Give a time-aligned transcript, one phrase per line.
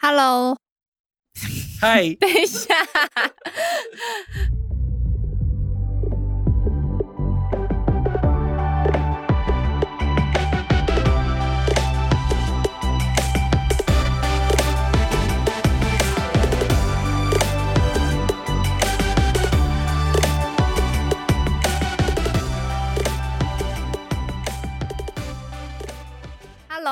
[0.00, 0.56] Hello，
[1.80, 2.72] 嗨，等一下。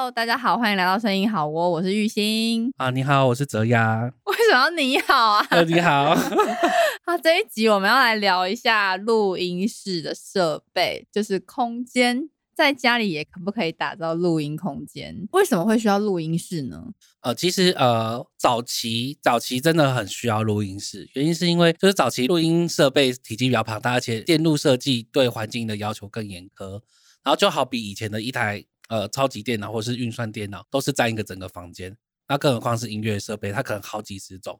[0.07, 2.73] Hello，大家好，欢迎来到声音好窝，我是玉兴。
[2.77, 4.03] 啊，你好，我是泽雅。
[4.27, 5.45] 为什么要你好啊？
[5.51, 15.27] 呃，你好，好， 这一集我们要来聊一下录音室的设备，就是空间，在家里也可不可以打造录音空间？
[15.33, 16.85] 为什么会需要录音室呢？
[17.23, 26.81] 呃，其实呃，早期早期真的很需要录音室，原因是因为就是早期录音设备体积比较庞大，而且电路设计对环境的要求更严苛，
[27.25, 31.97] 然后就好比以前的一台呃超级电脑或是运算电脑，都是占一个整个房间，
[32.29, 34.59] 那更何况是音乐设备，它可能好几十种。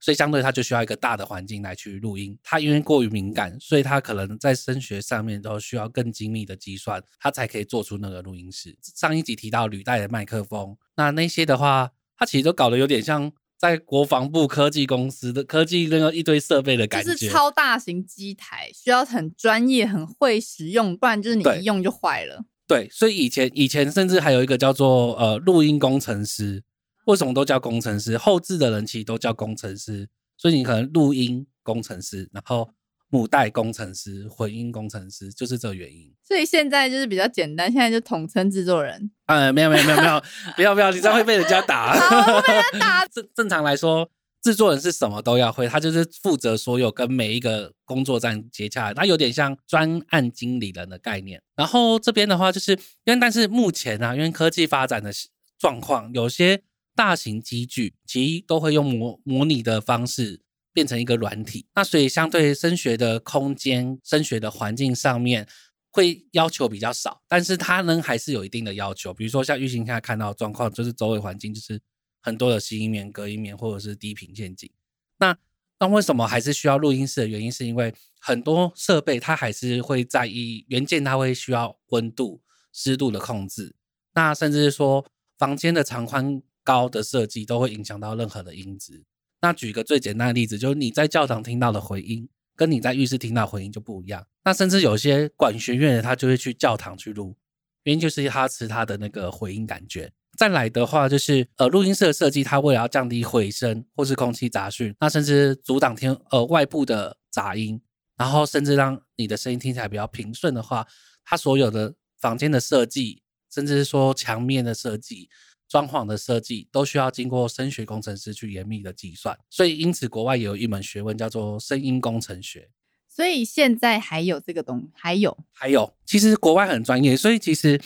[0.00, 8.76] 所以相对它就需要一个大的环境来去录音，它因为过于敏感，所以它可能在声学上面都需要更精密的计算，它才可以做出那个录音室。
[8.82, 22.44] 上一集提到履带的麦克风，那那些的话，它其实都搞得有点像在国防部科技公司的科技那个一堆设备的感觉，就是超大型机台，需要很专业、很会使用，不然就是你一用就坏了。
[22.66, 26.62] 对，所以以前以前甚至还有一个叫做呃录音工程师，
[27.06, 28.16] 为什么都叫工程师？
[28.16, 32.70] 后置的人其实都叫工程师，所以你可能录音工程师，然后
[33.10, 36.10] 母带工程师、混音工程师，就是这个原因。
[36.22, 39.10] 所以现在就是比较简单，现在就统称制作人。
[39.26, 40.22] 呃，没有没有没有没有，
[40.56, 41.92] 不要不要，你这样会被人家打。
[41.92, 43.06] 好，我被他打。
[43.12, 44.10] 正正常来说，
[44.44, 51.42] 制作人是什么都要会，他就是负责所有跟每一个工作站接洽，他有点像专案经理人的概念。
[51.56, 52.72] 然后这边的话，就是
[53.04, 55.10] 因为但是目前啊，因为科技发展的
[55.58, 56.62] 状况，有些
[56.94, 65.48] 大型机具其实都会用模模拟的方式变成一个软体，那所以相对声学的空间、声学的环境上面。
[65.96, 69.14] 会要求比较少，但是它呢还是有一定的要求。
[69.14, 71.80] 比如说像玉兴现在看到的状况，就是周围环境就是
[72.24, 74.70] 很多的吸音棉、隔音棉或者是低频陷阱。
[75.18, 75.36] 那
[75.78, 82.40] 那为什么还是需要录音室的原因，是因为很多设备它还是会在意元件，它会需要温度、
[82.72, 83.76] 湿度的控制。
[84.14, 85.04] 那甚至是说
[85.36, 89.04] 房间的长宽高的设计都会影响到任何的音质。
[89.42, 94.26] 那举个最简单的例子，就是你在教堂听到的回音，跟你在浴室听到回音就不一样。
[94.44, 97.36] 那甚至有些管弦乐的，他就会去教堂去录，
[97.82, 100.12] 原因就是他吃他的那个回音感觉。
[100.36, 107.80] 再来的话，就是呃录音室的设计，它为了要降低回声或是空气杂讯，那甚至阻挡天呃外部的杂音，
[108.16, 110.86] 然后甚至让你的声音听起来比较平顺的话，
[111.24, 115.28] 它所有的房间的设计，甚至是说墙面的设计、
[115.68, 119.38] 装潢的设计，都需要经过声学工程师去严密的计算。
[119.50, 122.70] 所以因此，国外也有一门学问叫做声音工程学。
[123.08, 127.80] 所以现在还有这个东，还有还有，其实国外很专业，所以其实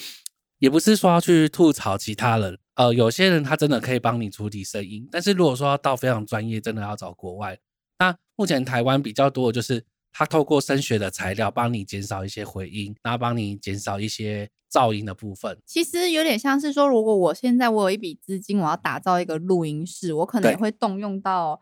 [0.59, 2.59] 也不是说要去吐槽其他人。
[2.75, 7.59] 呃，有些人他真的可以帮你处理声音，但是如果说要到非常专业，真的要找国外。
[7.99, 15.59] 那目前台湾比较多的就是他透过声学的材料帮你减少一些回音，然后帮你减少一些噪音的部分。
[15.67, 21.61] 其实有点像是说，如果我现在我有一笔资金，我要打造一个录音室，我可能也会动用到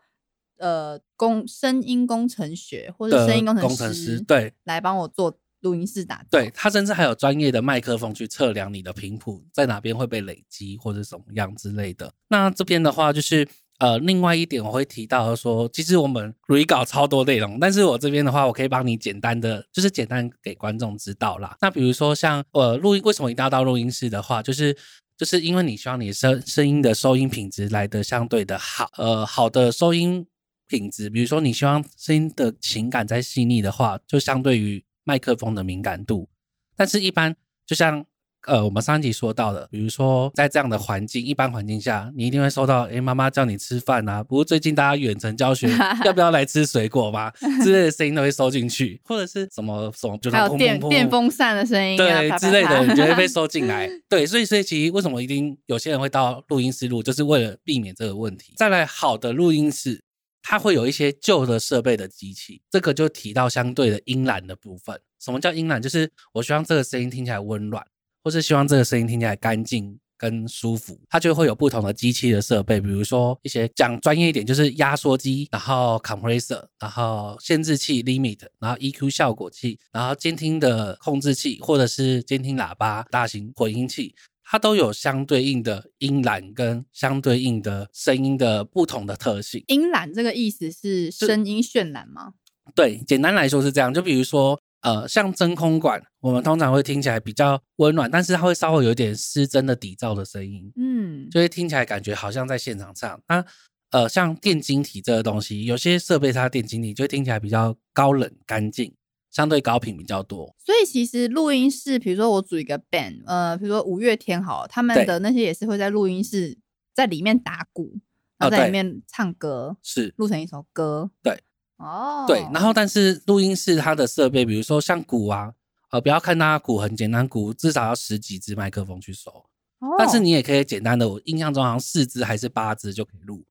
[0.59, 6.25] 呃工声音工程学或者声音工程工程师对来帮我做录音室打。
[6.29, 12.13] 对，他甚至还有专业的麦克风去测量你的频谱在哪边会被累积或者什么样之类的。
[12.29, 13.47] 那这边的话就是。
[13.79, 21.55] 呃，另外一点我会提到说，其实我们 re 稿超多内容，但是我这边的话，我可以帮你简单的，就是简单给观众知道啦。
[21.61, 24.75] 那比如说像呃录音，为什么一定要到录音室的话，就是
[25.15, 30.25] 就是因为你希望你声声音的收音品质来的相对的好，呃，好的收音
[30.67, 36.27] 品质，比如说你希望声音的情感再细腻的话，就相对于麦克风的敏感度，
[36.75, 37.33] 但是一般
[37.65, 38.05] 就像。
[38.45, 45.67] 呃，我们上一集说到的，比如说在这样的环境，一般环境下，你一定会收到，诶，妈妈叫你吃饭啊，不过最近大家远程教学，
[46.05, 47.33] 要不要来吃水果吧？
[47.61, 53.89] 之类的声音都会收进去，或者是什么什么，就还有电电风扇的声音、啊，对之类的，你就会被收进来。
[54.07, 58.53] 对，所以所以其实为什么一定有些人会到录音室录，就是为了避免这个问题。
[58.55, 60.01] 再来，好的录音室，
[60.49, 64.97] 它会有一些旧的设备的机器，这个就提到相对的音懒的部分。
[65.19, 65.81] 什么叫音懒？
[65.81, 67.85] 就是我希望这个声音听起来温暖。
[68.23, 84.13] 或是希望这个声音听起来干净跟舒服，它就会有不同的机器的设备，比如说一些讲专业一点，就是压缩机，然后 compressor，然后限制器 limit，然后 EQ 效果器，然后监听的控制器，或者是监听喇叭、大型混音器，
[84.49, 89.61] 它都有相对应的音栏跟相对应的声音的不同的特性。
[89.67, 92.33] 音染这个意思是声音渲染吗？
[92.73, 93.93] 对，简单来说是这样。
[93.93, 103.21] 就比如说，呃，像真空管，我们通常会听起来比较温暖，但是它会稍微有点失真的底噪的声音，嗯，就会听起来感觉好像在现场唱。
[103.27, 103.43] 那
[103.91, 108.93] 呃，像电晶体这个东西，有些设备它的电晶体就会听起来比较高冷干净，
[109.37, 110.55] 相对高频比较多。
[110.57, 116.57] 所以其实录音室，比如说我组一个 band，呃，比如说五月天好了，他们的那些也是会在录音室
[116.95, 117.99] 在里面打鼓，
[118.39, 121.11] 然后在里面唱歌，是录成一首歌。
[121.21, 121.39] 对，
[121.77, 125.53] 哦，对，然后但是录音室它的设备，比如说像鼓啊，
[125.91, 129.29] 呃，不要看它鼓很简单，鼓至少要十几支麦克风去收，
[129.77, 133.45] 哦，但是你也可以简单的，我印象中好像四支还是八支就可以录，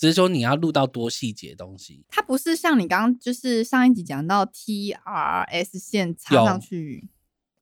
[0.00, 2.02] 只是说你要录到多细节的东西。
[2.08, 7.06] 它不是像你刚刚就是上一集讲到 TRS 线插上去，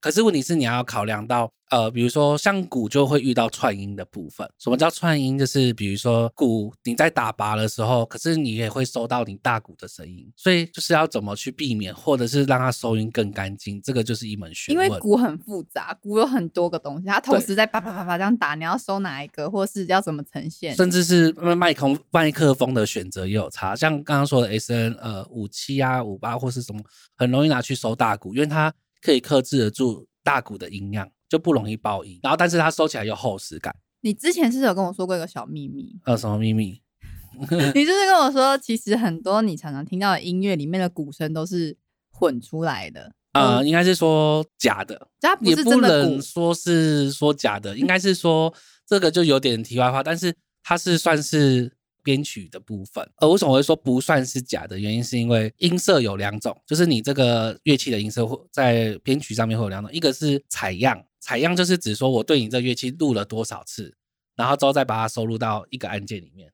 [0.01, 4.49] 可是问题是你要考量到，呃，比如说像鼓就会遇到串音的部分。
[4.59, 5.37] 什么叫串音？
[5.37, 14.99] 就是比如说鼓你在打拔的时候，可是你也会收到你大鼓的声音，所以就是要怎么去避免，或者是让它收音更干净，这个就是一门学问因问。
[14.99, 20.75] 为鼓很复杂，鼓有很多个东西，它同对时在啪啪啪啪这样打，你要收哪一个，或是要怎么呈现？
[20.77, 26.81] 甚至是麦克风麦克风的选择也有差，像刚刚说的 S N 呃五七啊五八或是什么，
[27.17, 32.19] 很容易拿去收大鼓，因为它可以克制得住大鼓的音量，就不容易爆音。
[32.23, 33.75] 然后，但是它收起来有厚实感。
[34.01, 36.81] 你之前是有跟我说过一个小秘密，呃，什么秘密？
[37.39, 41.77] 你就是跟我说，其实很多你常常听到的音乐里面的鼓声都是
[42.11, 48.53] 混出来的，呃，应该是说假的，它不是真的说是说假的，应该是说
[48.87, 50.35] 这个就有点题外话，但是
[50.65, 51.73] 它是算是
[52.03, 53.09] 编曲的部分。
[53.17, 54.79] 呃，为什么会说不算是假的？
[54.79, 63.95] 原因是因为音色有两种，就是你这个乐器的音色会在编曲上面会有两种，一个是采样，采样就是指说我对你这乐器录了多少次，
[64.37, 66.53] 然后之后再把它收录到一个按键里面。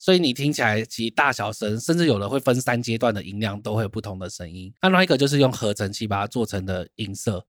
[0.00, 4.72] 所以你听起来其大小声，甚至有的会分三阶段的音量，都会有不同的声音。
[4.80, 7.44] 那另外一个就是用合成器把它做成的音色，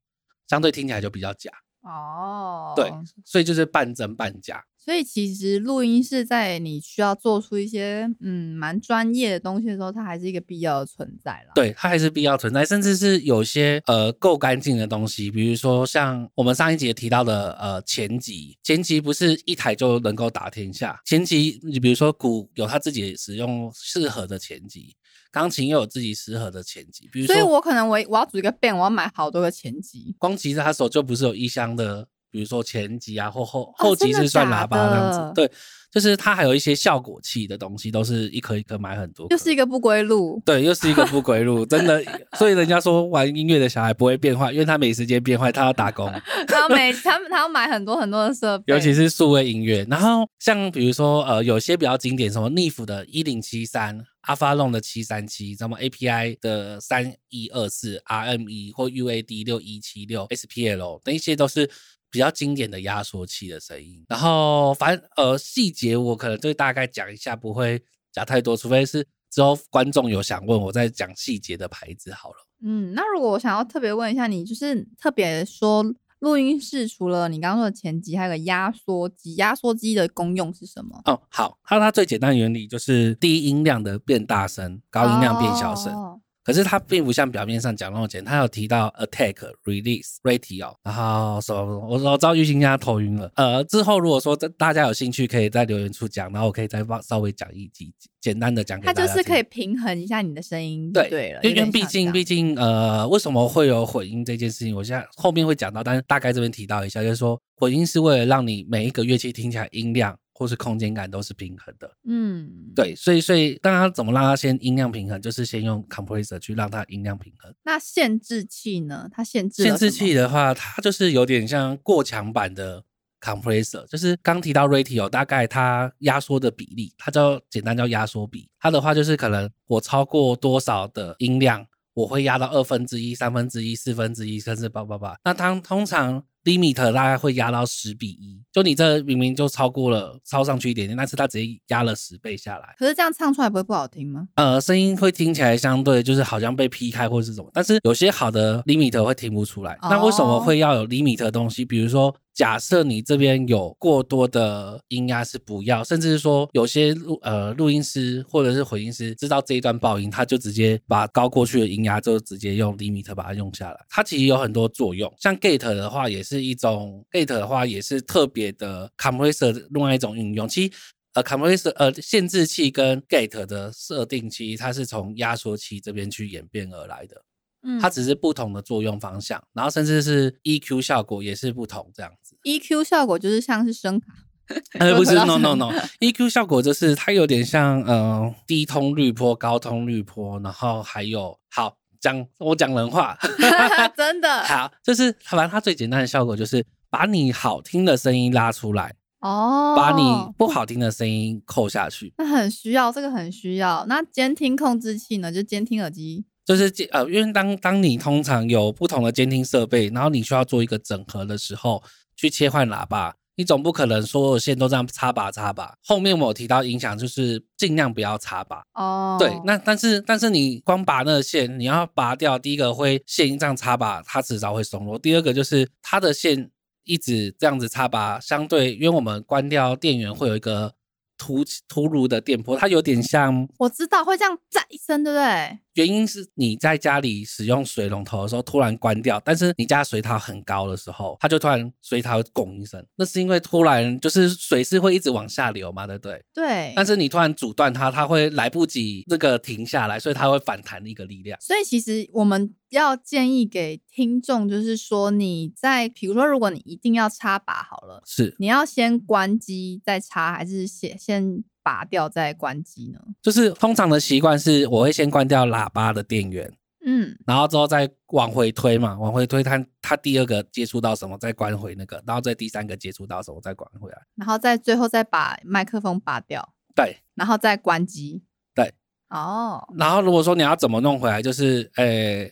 [0.48, 1.52] 相对听起来就比较假。
[1.81, 2.92] 哦，对，
[3.24, 4.64] 所以就是半真半假。
[4.78, 24.96] 所以其实录音是在你需要做出一些嗯蛮专业的东西的时候，它还是一个必要的存在啦。，对，它还是必要存在，甚至是有些呃够干净的东西，比如说像我们上一节提到的呃前级，前级不是一台就能够打天下，前级你比如说鼓有它自己使用适合的前级，
[25.31, 30.16] 钢琴又有自己适合的前级，比如说所以我可能我我要组一个 band，我要买好多个前级。
[30.18, 35.52] 光吉他手就不是有一箱的，比如说前级啊或后后级是算喇叭这样的子，对，
[35.92, 42.04] 就是它还有一些效果器的东西，都是一颗一颗买很多又，是一个不归路，对，又是一个不归路，真的。
[42.38, 46.08] 所以人家说玩音乐的小孩不会变坏，因为他没时间变坏，他要打工，
[46.50, 49.86] 然后每他们他要买很多很多的设备，尤其是数位音乐。
[49.90, 54.06] 然后像比如说呃，有些比较经典，什么 Nif 的一零七三。
[54.21, 61.69] 阿发龙的七三七，什么 API 的三一二四，RME 或 UAD 六一七六，SPL 那一些都是
[62.12, 64.06] 比较经典的压缩器的声音。
[64.10, 67.81] 然后反正呃细节我可能就大概讲一下，不会
[68.12, 72.36] 讲太多，除非是之后观众有想问我再讲细节的牌子好了。
[72.62, 75.81] 嗯，那如果我想要特别问一下你，就是特别说
[76.19, 81.01] 录音室除了你刚刚说的前级，还有个压缩机，压缩机的功用是什么？
[81.06, 85.94] 哦，好，它它最简单的原理就是低音量的变大声，高音量变小声。
[85.94, 93.31] 哦可是它并不像表面上讲那么简单，它有提到 attack、release、ratio，然后什么，我我知道玉兴家头晕了。
[93.35, 99.15] 呃，之后如果说大家有兴趣，可以在留言处讲，然后我可以再放稍微讲一集，简单的讲给它大家听。
[99.15, 104.75] 就是可以平衡一下你的声音，对对了，因为毕竟毕竟呃，为什么会有混音这件事情？
[104.75, 111.98] 我现在后面会讲到，但是大概这边提到一下，就是说混音是为了让你每一个乐器听起来音量或是空间感都是平衡的。
[112.06, 117.54] 嗯，对，所以所以当然怎么让它先音量平衡，就是先用 compressor 去让它音量平衡。
[117.64, 119.10] 那限制器呢？
[119.12, 122.81] 它限制限制器的话，它就是有点像过强版的
[123.19, 128.50] compressor，就是刚提到 ratio，大概它压缩的比例，它叫简单叫压缩比。
[128.62, 135.18] 它的话就是可能我超过多少的音量，我会压到二分之一、三分之一、四分之一，甚至八八八。
[135.26, 142.74] 那它通常 limit 大概会压到十比一，就你这明明就超过了，超上去一点点，但是它直接压了十倍下来。
[142.78, 144.28] 可是这样唱出来不会不好听吗？
[144.36, 149.78] 呃，声音会听起来相对就是好像被劈开或是什么，但是有些好的 limit 会听不出来。
[149.81, 151.66] 那为什么哦会要有 limit 的东西？
[151.66, 163.86] 比如说假设你这边有过多的音压是不要，甚至是说有些录呃录音师或者是混音师知道这一段爆音，他就直接把高过去的音压就直接用 limit 把它用下来。
[163.90, 170.48] 它其实有很多作用，像 gate 的话也是一种 gate 的话也是特别的 compressor 另外一种运用。
[170.48, 170.72] 其实
[171.16, 177.22] 呃 compressor 呃限制器跟 gate 的设定，其实它是从压缩器这边去演变而来的。
[177.63, 182.37] 嗯它只是不同的作用方向，然后甚至是 EQ 效果也是不同这样子。
[182.44, 184.07] EQ 效果就是像是声卡，
[184.80, 193.18] 呃，不是，no no no，EQ 效果就是它有点像呃低通滤波、高通滤波，然后还有好讲我讲人话，
[193.95, 200.01] 真的 好，就是反正它最简单的效果就是把你好听的声音拉出来，哦，把你
[200.37, 202.13] 不好听的声音扣下去。
[202.18, 203.85] 那很需要，这个很需要。
[203.87, 205.30] 那监听控制器呢？
[205.31, 206.25] 就监听耳机。
[206.49, 211.83] 就是监呃，因为当当你通常有不同的监听设备，然后你需要做一个整合的时候，
[212.15, 215.75] 去切换喇叭，你总不可能所有线都这样插拔插拔。
[215.85, 218.63] 后面我有提到影响，就是尽量不要插拔。
[218.73, 226.49] 哦，对，那但是但是你光拔那个线，你要拔掉，第一个会线这样插拔，它迟早会松落；第二个就是它的线
[226.83, 230.73] 一直这样子插拔，相对因为我们关掉电源会有一个
[231.15, 235.59] 突突如的电波，它有点像我知道会这样炸一声，对不对？
[235.73, 246.23] 原因是你在家里使用水龙头的时候突然关掉，但是你家水塔很高的时候，它就突然水塔会拱一声，那是因为突然就是水是会一直往下流嘛，对不对？
[246.33, 246.73] 对。
[246.76, 251.40] 但是你突然阻断它，它会来不及这个停下来，所以它会反弹的一个力量。
[251.40, 262.99] 所以其实我们要建议给听众，就是说你在比如说，如果你一定要插拔好了，是，你要先关机再插，还是先先拔掉再关机呢？
[263.21, 266.52] 就是通常的习惯是，我会先关掉喇叭的电源，
[266.83, 274.02] 嗯，然后之后再往回推嘛，往回推它它第二个接触到什么，再关回那个，然后再第三个接触到什么，再关回来。
[274.16, 278.23] 然后再最后再把麦克风拔掉，对，然后再关机。
[278.56, 278.73] 对，
[279.09, 282.31] 哦，然后如果说你要怎么弄回来，就是呃，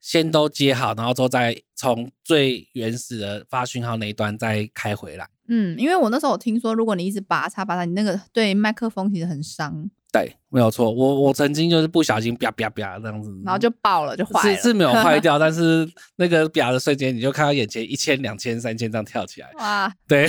[0.00, 5.28] 先都接好，然后之后再从最原始的发讯号那一端再开回来。
[5.48, 10.90] 嗯，因为我那时候我听说，如果你一直拔插拔插，你那个对麦克风其实很伤，对，没有错。
[10.90, 14.56] 我我曾经就是不小心啪啪啪这样子，然后就爆了，就坏了。
[14.56, 19.50] 是是没有坏掉， 但是那个啪的瞬间，你就看到眼前一千、两千、三千这样跳起来。
[19.58, 20.28] 哇，对，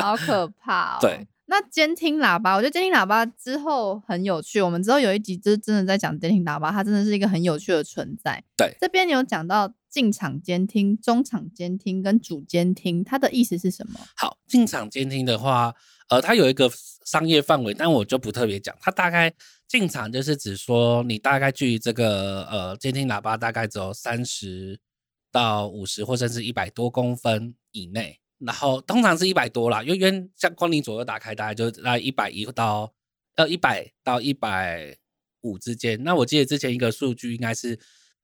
[0.00, 0.98] 好可 怕哦。
[1.00, 1.26] 对。
[1.46, 4.62] 那监听喇叭，我觉得监听喇叭之后很有趣。
[4.62, 8.40] 我们之后有一集就是真的在讲监听喇叭，它真的是一个很有趣的存在。
[8.56, 13.98] 对，这边有讲到进场监听、中场监听跟主监听，它的意思是什么？
[14.16, 15.74] 好，进场监听的话，
[16.08, 16.70] 呃，它有一个
[17.04, 18.74] 商业范围，但我就不特别讲。
[18.80, 19.34] 它大概
[19.66, 24.78] 进场就是指说，你大概距离这个呃监听喇叭大概只有三十
[25.32, 28.20] 到五十或甚至一百多公分以内。
[28.38, 32.90] 然后通常是一百多啦，因为像光你左右打开，大概就在一百一到
[33.36, 34.96] 呃一百到一百
[35.42, 36.02] 五之间。
[36.02, 37.78] 那我记得之前一个数据应该是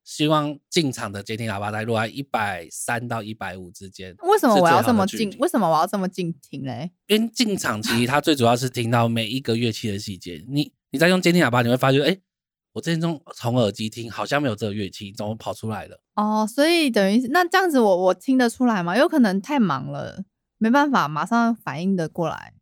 [0.06, 4.14] 希望进场的监听喇叭在落在一百三到一百五之间。
[4.22, 5.40] 为什么我要这么近近？？
[5.40, 6.92] 为什么我要这么近听嘞？
[7.08, 10.44] 因为进场其实它最主要是听到每一个乐器的细节。
[10.48, 12.16] 你你在用监听喇叭，你会发觉，哎，
[12.75, 16.00] 我之前从从耳机听好像没有这个乐器，怎么跑出来了？
[16.14, 18.96] 哦，所以等于是那这样子我，我听得出来吗？
[18.96, 20.22] 有可能太忙了，
[20.58, 22.54] 没办法马上反应的过来。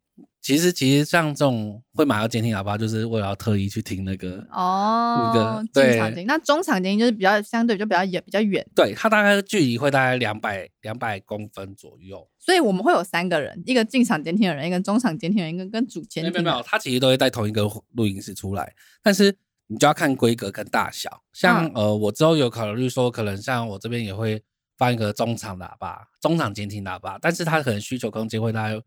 [0.45, 4.47] 其实其实像这种会买到监听喇叭，就是为了要特意去听那个。
[4.53, 8.63] 哦，个进对场，那中场监听就是比较相对就比较远，比较远。
[8.75, 12.29] 对，它大概距离会大概两百两百公分左右。
[12.39, 17.63] 所以我们会有三个人，一个进场监听的人，一个中场监听的人，一个跟主监听有没有没有，它其实都会带同一个
[17.95, 18.71] 录音室出来，
[19.03, 19.35] 但是
[19.69, 21.23] 你就要看规格跟大小。
[21.33, 24.43] 像、嗯呃，我之后有考虑说，可能像我这边也会
[24.77, 28.79] 放一个中场喇叭、中场监听喇叭，但是它可能需求空间会大概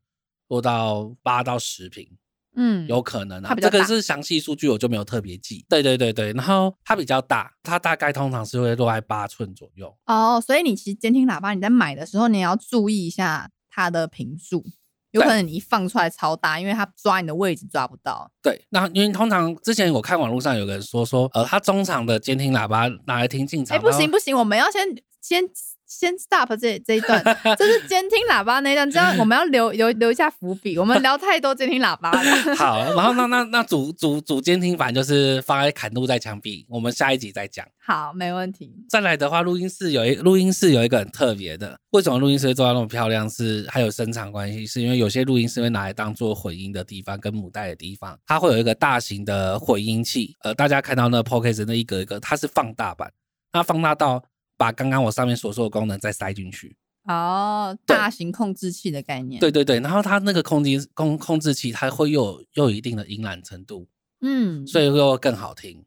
[0.48, 2.10] 落到八到十平，
[2.56, 3.54] 嗯，有可能啊。
[3.56, 5.66] 这个是详细数据，我就没有特别记。
[5.70, 9.96] 对对对对，然后它比较大，它大概通常是会落在八寸左右。
[10.06, 14.64] 哦，所以你其实监听喇叭你在买的时候，你也要注意一下它的频数，
[15.12, 18.32] 有可能你一放出来超大，因为它抓你的位置抓不到。
[18.42, 24.82] 对，那因为通常之前我看网络上有个人说说，呃，他中场的监听喇叭拿来听进场，哎，不行不行，我们要先
[25.22, 25.44] 先
[25.88, 27.24] 先 stop 这这一段，
[27.58, 30.78] 这是监听喇叭那一段，这样我们要留留留一下伏笔。
[30.78, 32.22] 我们聊太多监听喇叭了。
[32.56, 37.66] 好，然后那那那主主主监听反正就是放在砍路在墙壁，我们下一集再讲。
[37.80, 38.70] 好，没问题。
[38.90, 43.30] 再来的话，录音室有一录音室有一个很特别的，为什么录音室会做到那么漂亮？
[43.30, 50.36] 是还有声场关系，是因为有些录音室会拿来当做混音的地方，跟母带的地方，它会有一个大型的混音器。
[50.44, 53.10] 呃，大家看到那 p o c k e t 那一格一格，它是放大版，
[53.54, 54.22] 那放大到
[54.58, 56.76] 把刚刚我上面所说的功能再塞进去。
[57.06, 59.40] 哦，大型控制器的概念。
[59.40, 63.88] 对对对，然后它那个控制控控制器，它会又有又有一定的音染程度，
[64.20, 65.86] 嗯，所以又更好听。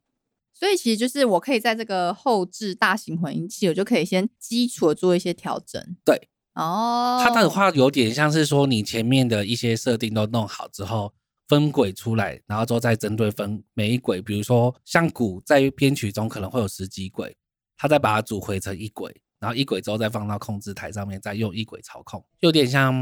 [0.54, 5.82] 所以其实就是我可以在这个后置大型混音器，我就可以先基础的做一些调整。
[6.04, 11.12] 对，哦，它的话有点像是说，你前面的一些设定都弄好之后，
[11.48, 17.36] 分轨出来，然后之后再针对分每一轨，比如说像鼓在编曲中可能会有十几轨，
[17.80, 22.92] 它再把它组回成一轨，然后一轨之后再放到控制台上面，再用一轨操控，有点像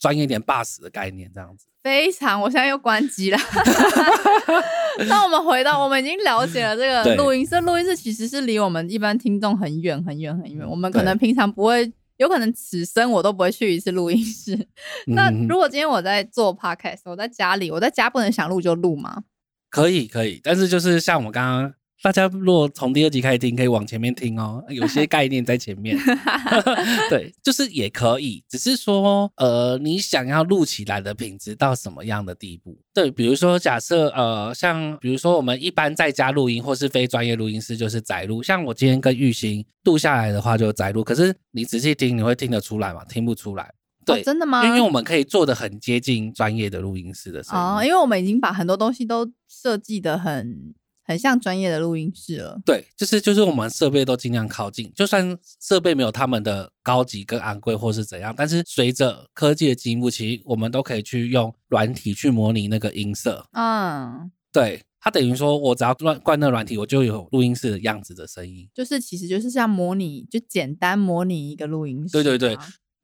[0.00, 1.68] 专业点 bus 的概念这样子。
[1.84, 3.38] 非常，我现在又关机了。
[5.06, 7.60] 那我们回到，我们已经了解了这个对录音室。
[7.60, 14.66] 录音室其实是离我们一般听众很远很远很远，我们可能平常不会，有可能此生我都不会去一次录音室。
[15.06, 19.22] 那嗯如果今天我在做 podcast，我在家里，我在家不能想录就录吗？
[19.70, 21.72] 可以可以，但是就是像我们刚刚。
[22.00, 25.98] 大家如果从第二集开始听，可以往前面听哦，有些概念在前面。
[27.10, 32.78] 对，就是也可以，只是说，呃，你想要录起来的品质到什么样的地步？
[32.94, 43.04] 对，比如说假设，呃，像比如说我们一般在家录音或是非专业录音师就是载录，像我今天跟玉兴录下来的话就是载录，可是你仔细听，你会听得出来吗？
[43.08, 43.74] 听不出来。
[44.06, 44.64] 对，哦真的吗？
[44.64, 47.60] 因为我们可以做的很接近专业的录音师的声音。
[47.60, 50.72] 哦，因为我们已经把很多东西都设计的很
[51.08, 52.60] 很像专业的录音室了。
[52.66, 63.46] 对，就是就是我们设备都尽量靠近，就算设备没有他们的高级跟昂贵或是怎样，但是随着科技的进步，其实我们都可以去用软体去模拟那个音色。
[63.52, 68.68] 嗯，对，它等于说我只要灌灌那软体，我就有录音室的样子的声音。
[68.74, 72.22] 就是其实就是像模拟，就简单模拟一个录音室嘛。
[72.22, 72.58] 对对对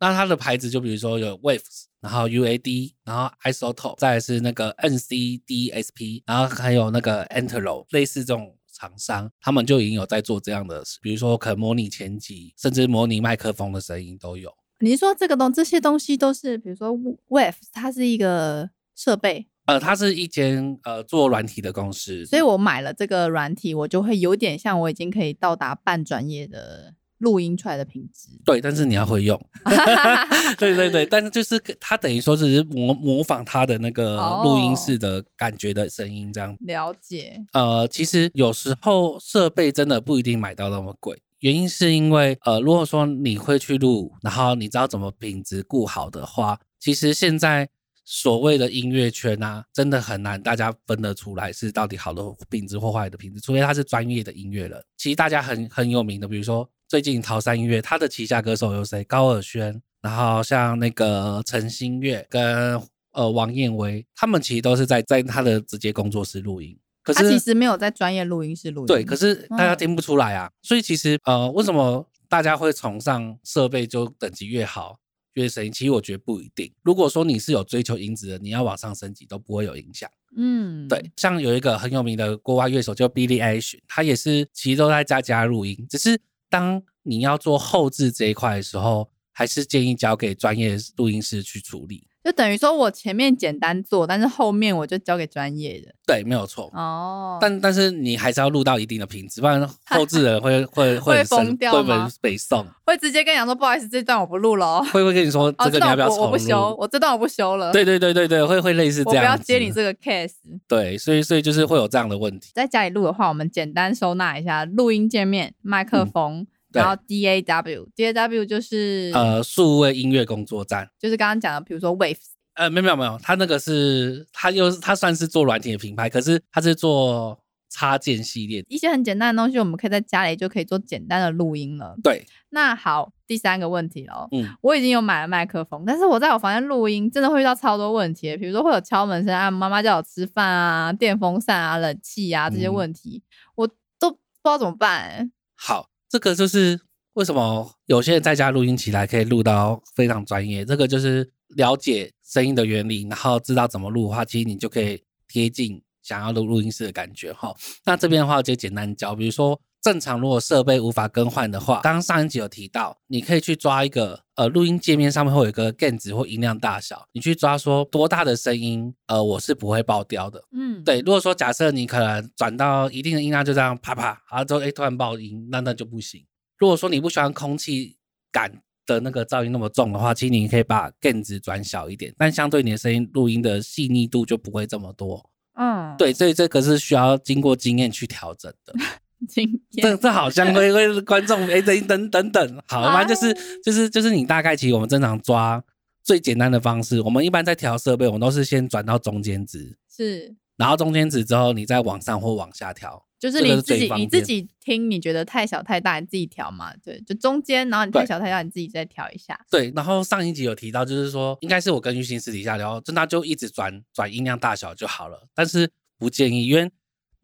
[0.05, 14.53] 那它的牌子就比如说有 Waves，然后 UAD，然后 Isotope，再来是那个 NCDSP，然后还有那个 Antero，类似这种厂商，他们就已经有在做这样的，比如说可能模拟前级，甚至模拟麦克风的声音都有。
[14.81, 16.91] 你是说这个东这些东西都是，比如说
[17.29, 26.95] Wave，它是一个设备，呃，它是一间呃做软体的公司，所以我买了这个软体，我就会有点像我已经可以到达半专业的
[27.25, 28.29] 录音出来的品质。
[28.45, 29.41] 对，但是你要会用。
[30.59, 36.57] 对对对，但是就是它等于说只是模模仿它的那个录音室的感觉的声音这样。
[36.61, 47.69] 了解，呃，其实有时候设备真的不一定买到那么贵，原因是因为呃，如果说你会去录，然后你知道怎么品质顾好的话，其实现在
[48.05, 54.79] 所谓的音乐圈啊，真的很难大家分得出来是到底好的品质或坏的品质，除非他是专业的音乐人。
[54.99, 59.03] 其实大家很很有名的，比如说最近桃山音乐，他的旗下歌手有谁？
[59.03, 62.81] 高尔宣，然后像那个陈星月跟
[63.11, 66.79] 呃王燕威，他们其实都是在在他的直接工作室录音。
[67.03, 68.87] 可是他其实没有在专业录音室录音。
[68.87, 70.49] 对，可是大家嗯听不出来啊。
[70.63, 74.97] 所以其实呃，为什么大家会崇尚设备就等级越好
[75.33, 75.73] 越声音？
[75.73, 76.73] 其实我觉得不一定。
[76.85, 80.09] 如果说你是有追求音质的，你要往上升级都不会有影响。
[80.37, 86.17] 嗯，对，像有一个很有名的国外乐手叫 Billy Eilish，他也是其实都在家家录音，只是
[86.55, 92.07] 当你要做后置这一块的时候，还是建议交给专业录音师去处理。
[92.25, 95.95] 就等于说我前面简单做，但是后面我就交给专业的。
[96.07, 96.71] 对，没有错。
[96.73, 104.87] 哦，但但是你还是要录到一定的品质，不然后置人会 会会疯掉会吗被北送，会直接跟你讲说，不好意思，这段我不录了哦。
[104.91, 106.77] 会会跟你说哦，这个你要不要段我我不重修，录？
[106.79, 107.71] 我这段我不修了。
[107.73, 109.45] 对对对对对，会会类似这样我不要。
[109.45, 110.33] 接你这个 case。
[110.67, 112.53] 对，所以所以就是会有这样的问题。
[112.55, 122.19] 在家里录的话，我们简单收纳一下录音界面、麦克风，然后 DAW，DAW 就是、呃，数位音乐工作站，就是刚刚讲的，比如说 Waves，
[122.55, 127.39] 呃，没有没有没有，他那个是他又是他算是做软体的品牌，可是他是做
[127.71, 128.67] 插件系列的。
[128.69, 131.97] 一些很简单的东西，我们可以在家里就可以做简单的录音了。
[132.03, 143.23] 对，那好，第三个问题哦，嗯，我已经有买了麦克风，但是我在我房间录音真的会遇到超多问题，比如说会有敲门声啊，妈妈叫我吃饭啊，电风扇啊、冷气啊这些嗯问题，
[143.57, 143.67] 我
[143.99, 145.31] 都不知道怎么办、欸。
[145.57, 146.81] 好，这个就是
[147.15, 150.65] 为什么有些人在家录音起来可以录到非常专业。
[150.65, 157.53] 这个就是了解声音的原理，然后知道怎么录的话，其实你就可以贴近想要录录音室的感觉哈。
[157.85, 170.43] 那这边的话就简单教，比如说正常如果设备无法更换的话，刚刚上一集有提到，你可以去抓一个呃录音界面上面会有一个 gain 值或音量大小，你去抓说多大的声音，呃我是不会爆掉的。
[170.53, 176.25] 嗯，对，如果说假设你可能转到一定的音量，就这样啪啪，然后之后哎突然爆音，那那就不行。
[176.57, 177.99] 如果说你不喜欢空气
[178.33, 178.51] 感
[178.87, 185.29] 的那个噪音那么重的话，其实你可以把 gain 值转小一点，但相对你的声音录音的细腻度就不会这么多。
[185.57, 188.73] 嗯，对，所以这个是需要经过经验去调整的。
[189.29, 189.99] 经这验。
[190.01, 195.63] 这好像会会观众哎等等等等，好，反正就是啊就是就是你大概其实我们正常抓
[196.03, 203.05] 最简单的方式，我们一般在调设备，我们都是先转到中间值，是，然后中间值之后你再往上或往下调。
[203.17, 206.75] 就是你自己你自己听，你觉得太小太大，你自己调嘛。
[206.85, 209.39] 对，就中间，然后你太小太大，你自己再调一下。
[209.51, 216.71] 对，然后上一集有提到，就是说应该是我跟玉兴私底下聊，就那就一直转转音量大小就好了，但是不建议，因为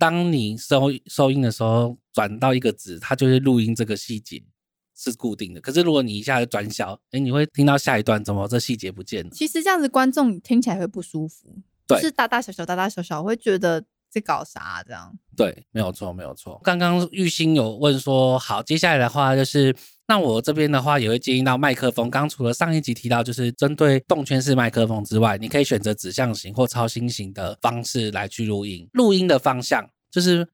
[0.01, 4.43] 当你收收音的时候转到一个值，它就是录音这个细节
[4.97, 5.61] 是固定的。
[5.61, 9.31] 可是如果你一下子转小，哎，你会听到下一段怎么这细节不见了？
[9.31, 11.55] 其实这样子观众听起来会不舒服，
[11.87, 15.15] 就对是大大小小、大大小小，会觉得在搞啥啊这样。
[15.37, 16.59] 对，没有错，没有错。
[16.65, 19.77] 刚刚玉兴有问说，好，接下来的话就是，
[20.11, 22.11] 那我这边的话也会建议到麦克风。
[22.11, 28.89] 刚除了上一集提到，就是针对动圈式麦克风之外，你可以选择指向型或超新型的方式来去录音。
[28.95, 30.49] 录音的方向就是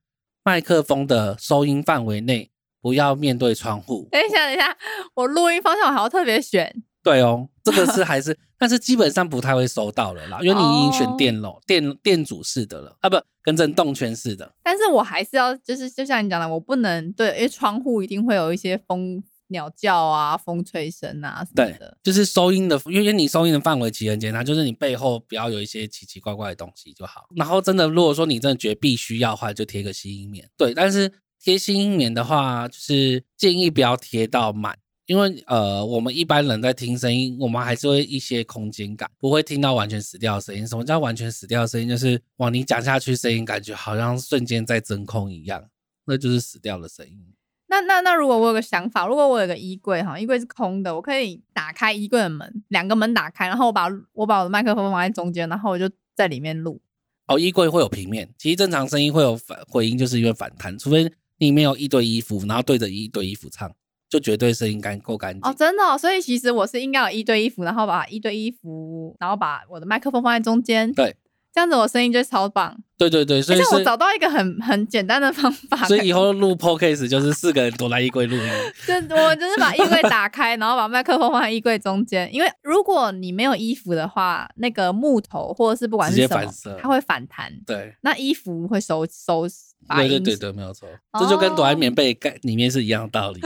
[0.45, 2.51] 麦克风的收音范围内，
[2.83, 4.07] 不要面对窗户。
[4.12, 4.77] 等一下，等一下，
[5.14, 6.71] 我录音方向我还要特别选。
[7.03, 14.53] 对哦，这个是 还是，但是基本上不太会收到了啦，因为你已经选哦电楼、电电阻式的了啊，不，跟正动圈式的。
[14.62, 21.97] 但是我还是要，就是就像你讲的，我不能对，因为窗户一定会有一些风、鸟叫啊、风吹声啊什么对的。
[22.03, 27.29] 就是收音的，因为你收音的范围其实很简单，就是你背后不要有一些奇奇怪怪的东西就好。
[27.37, 30.49] 然后真的，如果说你真的觉得必须要的话，就贴个吸音棉。
[30.57, 34.79] 对，但是贴吸音棉的话，就是建议不要贴到满。
[35.07, 40.67] 因为呃，我们一般人在听声音，我们还是会一些空间感，不会听到完全死掉的声音。
[40.67, 41.89] 什么叫完全死掉的声音？
[41.89, 45.65] 就是往，你讲下去声音感觉好像瞬间在真空一样，
[46.07, 47.25] 那就是死掉的声音。
[47.69, 56.81] 那那那如果我有个想法，如果我有个衣柜哈，衣柜是空的，我可以打开衣柜的门，两个门打开，然后我把我把我的麦克风放在中间，然后我就在里面录。
[57.27, 63.69] 哦，衣柜会有平面，其实正常声音会有反回音，就是因为反弹，除非你没有一堆衣服，然后对着一堆衣服唱，
[64.09, 65.41] 就绝对声音干够干净。
[65.43, 71.17] 哦，真的、哦，所以其实我是应该有一堆衣服，然后把一堆衣服，然后把我的麦克风放在中间，对，
[71.57, 72.77] 这样子我声音就超棒。
[72.99, 78.42] 对对对，所以我找到一个很很简单的方法，所以以后录 podcast 就是四个人躲在衣柜录音。
[78.87, 82.29] 就我就是把衣柜打开，然后把麦克风放在衣柜中间。
[82.35, 87.51] 因为如果你没有衣服的话，那个木头或者是不管是什么反射，它会反弹。
[87.66, 89.47] 对，那衣服会收收
[89.88, 90.87] 对对对对，没有错，
[91.19, 93.40] 这就跟躲在棉被盖里面是一样的道理。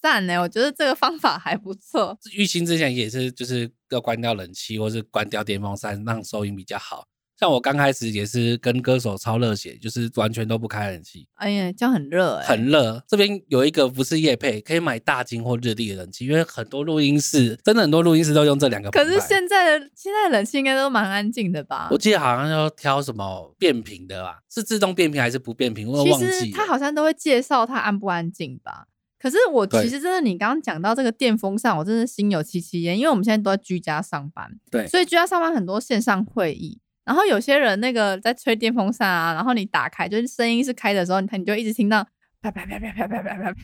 [0.00, 2.18] 赞呢，我觉得这个方法还不错。
[2.32, 7.04] 玉兴之前也是，就是要关掉冷气或是关掉电风扇，让收音比较好。
[7.38, 13.02] 像我刚开始也是跟歌手超热血，就是完全都不开冷气，哎呀，这样很热哎、很热。
[13.08, 18.90] 这边有一个不是夜配，可以买大金或日立的冷气，因为很多录音室真的很多录音室都用这两个。
[18.90, 21.98] 可是现在的现在的冷气应该都蛮安静的吧我？
[21.98, 24.40] 记得好像要挑什么变频的吧？
[24.48, 25.88] 是自动变频还是不变频？
[25.88, 26.32] 我其忘记了。
[26.32, 28.86] 实它好像都会介绍它安不安静吧。
[29.18, 42.06] 可是我其实真的，你刚刚讲到这个电风扇，我真的心有戚戚焉，因为我们现在都在居家上班，对所以居家上班很多线上会议，然后有些人那个在吹电风扇啊，然后你打开就是声音是开的时候，你你就一直听到
[42.42, 43.54] 啪啪啪啪啪啪啪啪，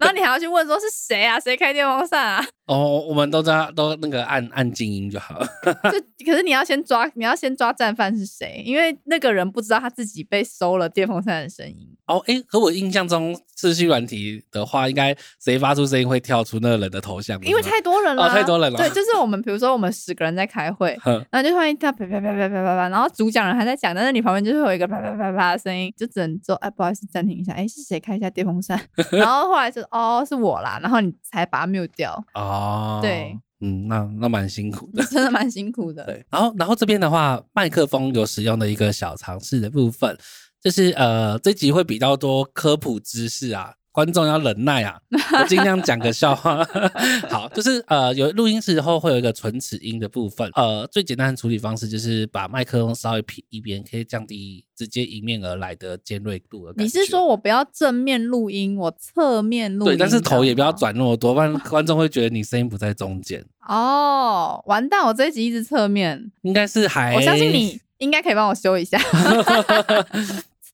[0.00, 2.44] 然后你还要去问说是谁啊，谁开电风扇啊？
[2.66, 5.46] 哦，我们都知道，都那个按按静音就好了。
[5.84, 11.96] 就可是你要先抓，你要先抓战犯是谁，因为那个人不知道他自己被收了电风扇的声音。
[12.06, 28.80] 哦，哎，和我印象中秩序软体的话，应该谁发出声音会跳出那个人的头像，因为太多人了、哦太多人了对，就是我们比如说我们十个人在开会，哼然后就突然一跳啪啪啪啪啪啪啪，然后主讲人还在讲，但是你旁边就是会有一个啪啪啪啪的声音，就只能说哎不好意思暂停一下，哎是谁开一下电风扇？
[29.12, 35.04] 然后后来就哦是我啦，然后你才把它 mute 掉，哦，对，嗯，那那蛮辛苦的。
[35.12, 36.04] 真的蛮辛苦的。
[36.06, 40.16] 对，然后然后这边的话，麦克风有使用的一个小尝试的部分，
[40.62, 46.64] 就是呃，这集会比较多科普知识啊，观众要忍耐啊， 我尽量讲个笑话。
[47.28, 56.82] 好，就是呃，有录音时候会有一个唇齿音的部分，呃，最简单的处理方式就是把麦克风稍微偏一边，可以降低直接迎面而来的尖锐度的感觉。
[56.84, 59.92] 你是说我不要正面录音，我侧面录音？
[59.92, 63.44] 对，但是头也不要转那么多，不然观众会觉得你声音不在中间。
[63.66, 65.04] 哦，完蛋！
[65.04, 68.98] 我这一集一直侧面，应该是还我相信你应该可以帮我修一下。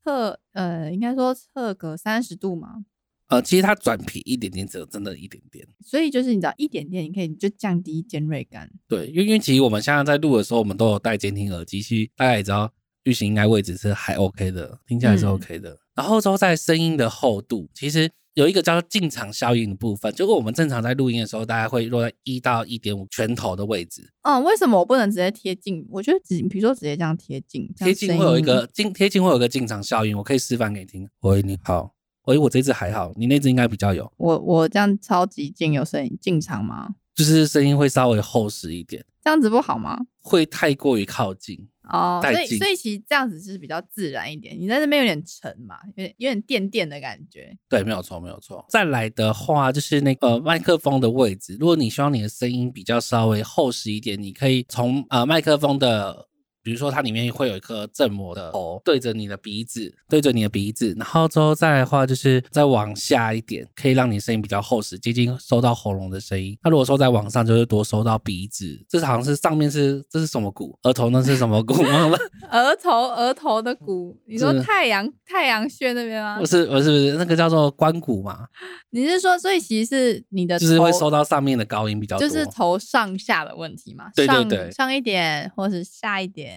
[0.05, 2.85] 侧呃，应该说侧个三十度嘛，
[3.29, 5.67] 呃，其实它转皮一点点，只有真的一点点。
[5.85, 8.71] 所以就是你知道一点点，你可以就降低尖锐感。
[8.87, 12.71] 对，因为因为其实我们现在在录的时候，我们都有戴监听耳机，其实大家也知道
[13.05, 15.79] 运行应该位置是还 OK 的，听起来是嗯 OK 的。
[15.95, 25.87] 然后之后在声音的厚度，其实有一个叫进场效应的部分，就是我们正常在录音的时候，大家会落在一到一点五拳头的位置，嗯，为什么我不能直接贴近？
[25.89, 31.09] 我觉得只比如说直接这样贴近，贴近会有一个进贴近会有一个进场效应，我可以示范给你听。
[31.21, 31.94] 喂，你好，
[32.27, 36.95] 诶，我这只还好，你那只应该比较有，我我这样超级近有声音进场吗？
[37.15, 39.99] 就是声音会稍微厚实一点，这样子不好吗？
[40.21, 41.69] 会太过于靠近。
[41.91, 47.55] 哦，所以所以其实这样子是比较自然一点，你在这边有点沉嘛，有点有点电电的感觉。
[47.69, 48.65] 对，没有错，没有错。
[48.71, 56.27] 再来的话，就是那个呃麦克风的位置，如果你希望你的声音比较稍微厚实一点，你可以从呃麦克风的，
[56.65, 66.59] 比如说它里面会有一颗振膜的头对着你的鼻子，对着你的鼻子，然后之后再来的话，就是再往下一点，可以让你声音比较厚实，接近收到喉咙的声音。
[66.65, 70.79] 那如果说在往上，就是多收到鼻子，这是好像是上面是这是什么骨？
[70.85, 71.75] 额头那是什么骨？
[71.85, 72.19] 忘了。
[72.51, 76.47] 额头额头的骨，你说太阳太阳穴那边吗不？
[76.47, 78.47] 是不是不是，那个叫做关骨嘛，
[78.91, 82.27] 你是说，所以其实是你的就是会收到上面的高音比较多。
[82.27, 84.11] 就是头上下的问题嘛？
[84.15, 86.54] 对对上对上一点或是下一点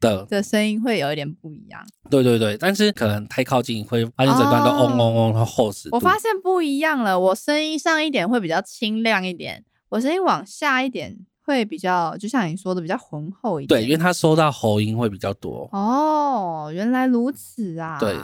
[0.00, 1.80] 的，的声音会有一点不一样。
[2.10, 5.88] 对对对，但是可能太靠近会发现整段都嗡嗡嗡，然后厚实。
[5.92, 13.80] 我发现不一样了，我声音上一点会比较清亮一点，我声音往下一点会比较，就像你说的比较浑厚一点。
[13.80, 17.98] 对，因为它收到喉音会比较多，哦，原来如此啊！
[17.98, 18.16] 对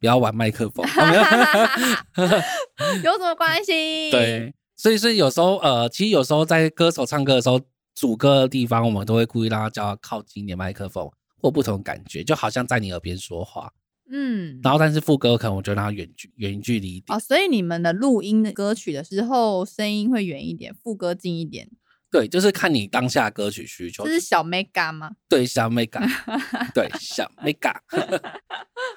[0.00, 0.84] 不要玩麦克风。
[3.04, 4.08] 有什么关系？
[4.10, 7.60] 对，所以所以有时候呃，其实有时候在歌手唱歌的时候，
[8.00, 13.74] 主歌的地方我们都会故意让他叫他靠近一点麦克风，或不同感觉，就好像在你耳边说话。
[14.10, 17.14] 嗯，然后但是副歌可能我就让他远距远距离一点。
[17.14, 21.68] 哦，所以你们的录音的歌曲的时候，声音会远一点，副歌近一点，
[22.10, 24.14] 对，就是看你当下歌曲需求这。
[24.14, 25.10] 是小 mega 吗？
[25.28, 26.00] 对，小 mega，
[26.72, 27.76] 对小 mega，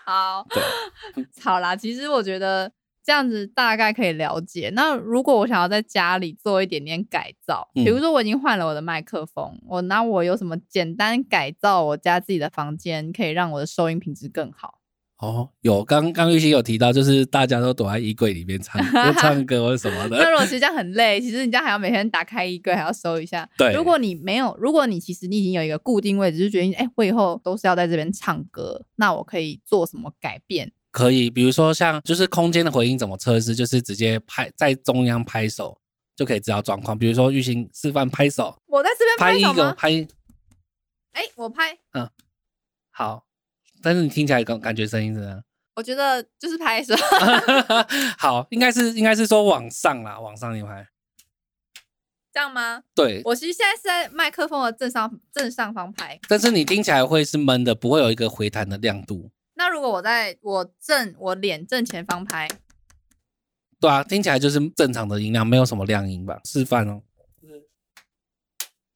[0.06, 0.64] 好，对，
[1.44, 2.72] 好啦，其实我觉得
[3.04, 4.72] 这样子大概可以了解。
[4.74, 14.80] 那如果我想要在家里做一点点改造，嗯比如说我已经换了我的麦克风，我那我有什么简单改造我家自己的房间，可以让我的收音品质更好。
[15.20, 20.30] 哦，有刚刚玉溪有提到，就是大家都躲在衣柜里面唱就 唱歌或什么的那。
[20.30, 23.48] 如果其实这样很累，其实你这样还要每天打开衣柜，还要收一下。
[23.58, 30.74] 对如果你没有，如果你其实你已经有一个固定位置，就决定，哎、我以后都是要在这边唱歌，那我可以做什么改变？
[30.94, 35.76] 可以，比如说像就是空间的回音怎么测试，就是直接拍在中央拍手
[36.16, 36.96] 就可以知道状况。
[36.98, 39.42] 比如说玉兴示范拍手，我在这边拍一？
[39.56, 40.08] 个拍
[41.14, 42.08] 哎、我拍，嗯
[42.92, 43.26] 好，
[43.82, 45.44] 但是你听起来感感觉声音是怎样？
[45.76, 46.94] 我觉得就是拍手。
[48.20, 50.88] 好，应该是应该是说往上啦，往上一拍。
[52.32, 52.84] 这样吗？
[52.94, 56.20] 对，我其实现在是在麦克风的正上正上方拍。
[56.28, 59.32] 但是你听起来会是闷的，不会有一个回弹的亮度。
[59.56, 62.48] 那如果我在我正我脸正前方拍，
[63.80, 66.40] 对啊，听起来就是正常的音量，没有什么亮音吧？
[66.46, 67.02] 示范哦。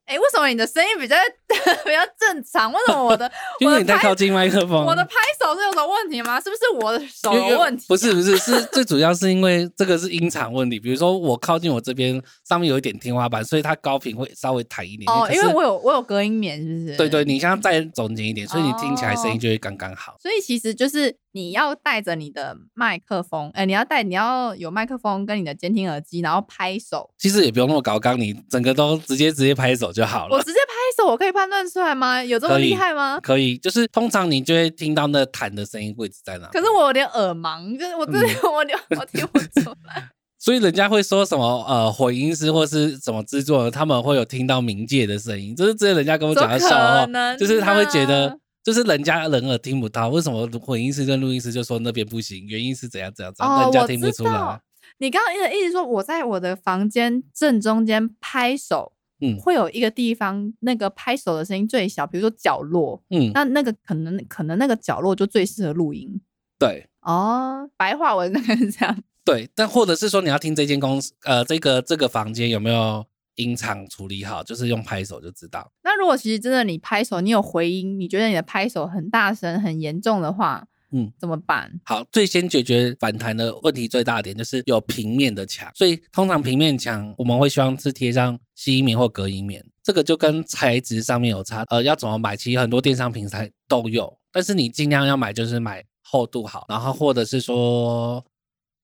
[0.07, 1.15] 哎，为什么你的声音比较
[1.83, 2.71] 比较正常？
[2.71, 4.85] 为什么我的 因为你太靠近麦克风。
[4.85, 6.39] 我的拍手是有什么问题吗？
[6.39, 10.79] 是不是我的手有问题啊、不是不是，是最主要是因为这个是音场问题。
[10.79, 15.13] 比如说我靠近我这边上面有一点天花板，所以它高频会稍微抬一点点。
[15.13, 16.95] 哦，因为我有我有隔音棉，是不是？
[16.95, 20.15] 对对，你像再走近一点，所以你听起来声哦音就会刚刚好。
[20.21, 27.07] 所以其实就是你要带着你的麦克风，哎、你要带你要有麦克风跟你的监听耳机，然后拍手。
[27.15, 30.35] 其实也不用那么高刚，你整个都直接直接拍手就好了。
[30.35, 32.23] 我直接拍手，我可以判断出来吗？
[32.23, 33.19] 有这么厉害吗？
[33.21, 36.47] 可以，就是通常你就会听到那弹的声音位置在哪。
[36.47, 40.09] 可是我有点耳盲，就是我真的、嗯我有我听不出来。
[40.39, 48.35] 所以人家会说什么呃混音师或是什么制作人，他们会有听到冥界的声音，就是之前人家跟我讲的笑怎么话，就是他会觉得呢。
[48.67, 52.45] 就是人家人耳听不到，为什么混音师跟录音师就说那边不行？
[52.47, 54.61] 原因是怎样怎样怎样，哦，人家听不出来。。
[54.97, 66.19] 你刚刚一直一直说我在我的房间正中间拍手，嗯会有一个地方那个拍手的声音最小，比如说角落，嗯，那那个可能可能那个角落就最适合录音。
[66.59, 69.01] 对哦，白话文那个是这样。
[69.23, 73.05] 对，但或者是说你要听这间公司呃这个这个房间有没有
[73.37, 75.71] 音场处理好，就是用拍手就知道。
[75.83, 81.71] 那如果其实真的你拍手，你有回音，你觉得你的拍手很大声、很严重的话，嗯，怎么办？
[81.85, 91.63] 好，最先解决反弹的问题最大的点就是有平面的墙，所以通常平面墙我们会希望是贴上吸音棉或隔音棉，这个就跟材质上面有差。
[91.69, 92.35] 呃，要怎么买？
[92.35, 98.23] 其实很多电商平台都有，但是你尽量要买就是买厚度好，然后或者是说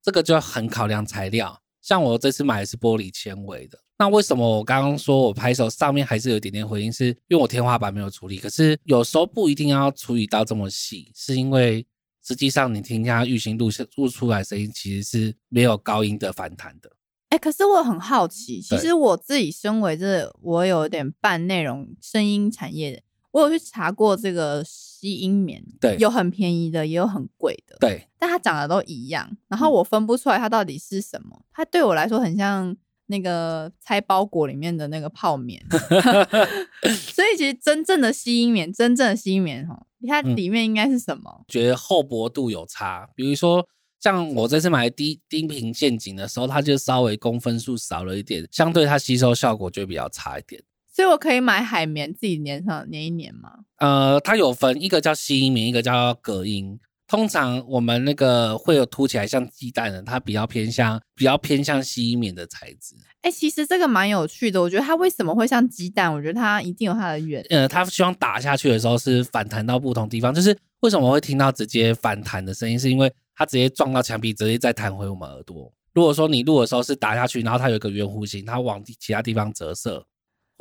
[0.01, 1.57] 这个就要很考量材料。
[1.81, 6.91] 像我这次买的是玻璃纤维的，那为什么我刚刚说我拍手上面还是有一点点回音？
[6.91, 11.87] 是因为我天花板没有处理，可是有时候不一定要处理到这么细，是因为
[12.21, 16.91] 实际上你听一下玉行录录出来的声音其实是没有高音的反弹的。
[17.29, 31.45] 哎、可是我很好奇，其对实我自己身为这我有点半内容声音产业的，我有去查过这个吸吸音棉，对有很便宜的，也有很贵的，对，但它长得都一样，然后我分不出来它到底是什么。
[31.53, 32.75] 它对我来说很像
[33.07, 35.63] 那个拆包裹里面的那个泡棉，
[37.11, 41.43] 所以其实真正的吸音棉，真正的吸音棉哈，它嗯里面应该是什么？
[41.47, 43.09] 觉得厚薄度有差。
[43.15, 43.67] 比如说，
[43.99, 50.63] 像我这次买低低频陷阱的时候，它就稍微公分数少了一点，相对它吸收效果就比较差一点。
[50.95, 53.49] 所以我可以买海绵自己粘上粘一粘吗？
[53.79, 56.79] 呃，它有分一个叫吸音棉，一个叫隔音。
[57.07, 62.95] 通常我们那个会有凸起来像鸡蛋的，它比较偏向比较偏向吸音棉的材质。
[63.21, 66.11] 哎、其实这个蛮有趣的，我觉得它为什么会像鸡蛋？
[66.13, 75.71] 我觉得它一定有它的原呃，它希望打下去的时候是反弹到不同地方，就是为什么会听到直接反弹的声音，是因为它直接撞到墙壁，直接再弹回我们耳朵。
[75.93, 80.03] 如果说你录的时候是打下去，然后它有一个圆弧形，它往其他地方折射，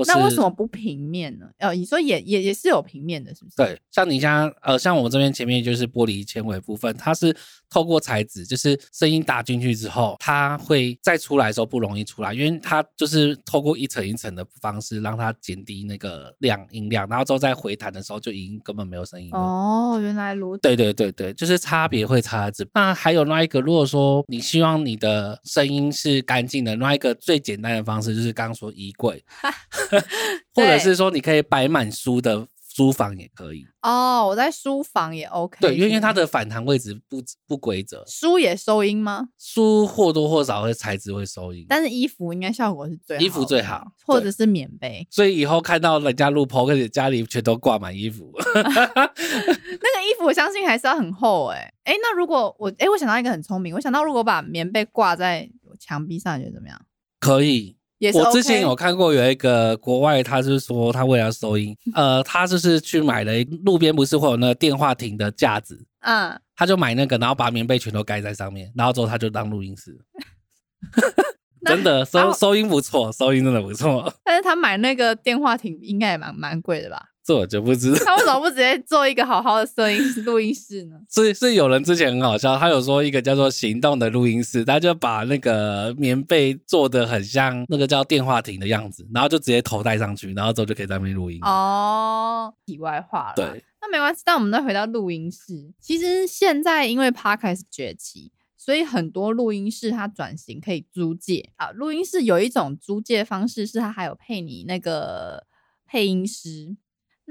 [0.06, 1.46] 那为什么不平面呢？
[1.58, 3.56] 呃，你说也也也是有平面的，是不是？
[3.56, 7.34] 对，像你像呃，像我们这边前面就是玻璃纤维部分，它是
[7.70, 19.38] 透过材质，就是声音打进去之后，它会再出来的时候不容易出来，因为它就是透过一层一层的方式让它减低那个量音量，然后之后再回弹的时候就已经根本没有声音了。
[19.38, 20.62] 哦，原来如此。
[20.62, 22.70] 对对对对，就是差别会差在这。
[22.74, 29.22] 那还有那一个，如果说你希望你的声音是干净的，那一个最简单的方式就是刚刚说衣柜，
[30.54, 33.66] 或者是说你可以摆满书的书房也可以。
[33.82, 35.58] 哦，我在书房也 OK。
[35.60, 39.28] 对，因为因为它的的反弹位置不不规则，书也收音吗？
[39.38, 41.66] 书或多或少会材质会收音。
[41.68, 45.06] 但是衣服应该效果是最好衣服最好或者是棉被。
[45.10, 56.80] 所以以后看到人家录 p o d 家里全都挂满衣服， 那个衣服我相信还是要很厚哎、哎、那如果我哎、我想到一个很聪明，我想到如果把棉被挂在墙壁上，你觉得怎么样？
[57.18, 57.76] 可以。
[58.02, 63.32] 也是、我之前有看过有一个国外，他是说他为了收音，呃，他就是去买了
[63.64, 69.96] 路边不是会有那个电话亭的架子，嗯，他就买那个，然后把棉被全都盖在上面，然后之后他就当录音室。
[71.64, 77.10] 真的收收音不错，收音真的不错，但是他买那个电话亭应该也蛮蛮贵的吧？
[77.24, 77.98] 这我就不知道。
[78.04, 80.96] 他为什么不直接做一个好好的摄音室录音室呢？
[81.08, 91.38] 是是有人之前很好笑，他有说一个叫做行动的录音室，他就把那个棉被做的很像那个叫电话亭的样子，然后就直接头戴上去，然后之后就可以在那边录音。
[91.42, 93.34] 哦，题外话了。
[93.36, 94.22] 对，那没关系。
[94.24, 101.70] 但我们再回到录音室，其实现在因为 Podcast 崛起，所以很多录音室它转型可以租借啊。
[101.70, 105.46] 录音室有一种租借方式，是它还有配你那个
[105.86, 106.76] 配音师。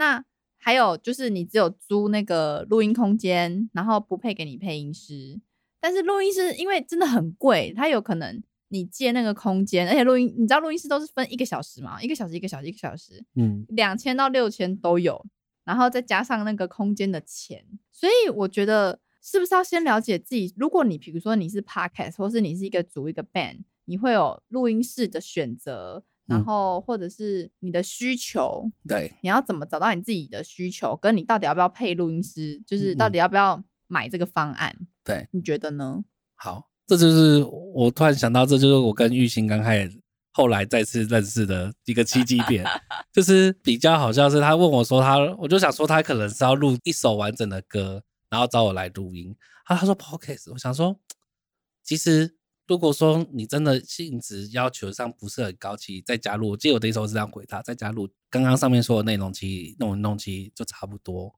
[0.02, 0.26] 那
[0.58, 5.40] 还有就是你只有租那个录音空间，然后不配给你配音师。
[5.80, 15.24] 但是录音师因为真的很贵，他有可能你借那个空间，而且录音你知道录音师都是分一个小时嘛，一个小时一个小时一个小时，嗯，两千到六千都有，
[15.66, 20.52] 然后再加上那个空间的钱，所以我觉得是不是要先了解自己？
[20.58, 34.76] 如果你比如说你是 podcast，或是你是一个组一个 band，你会有录音室的选择，然嗯后或者是你的需求，对，你要怎么找到你自己的需求，跟你到底要不要配录音师，就是嗯到底要不要买这个方案？
[35.04, 36.04] 对，你觉得呢？
[36.36, 40.02] 好，这就是我突然想到，这就是我跟玉兴刚开始。
[40.34, 42.66] 后来再次认识的一个契机点，
[43.12, 49.36] 就是比较好笑是，他问我说他，我就想说他可能是要录一首完整的歌，然后找我来录音。
[49.66, 50.98] 啊他说 podcast，我想说，
[51.84, 52.34] 其实
[52.72, 61.36] 如果说你真的性质要求上不是很高，其实再加入，我记得我的一首是这样回答，再加入刚刚上面说的内容，其实弄一弄其实就差不多。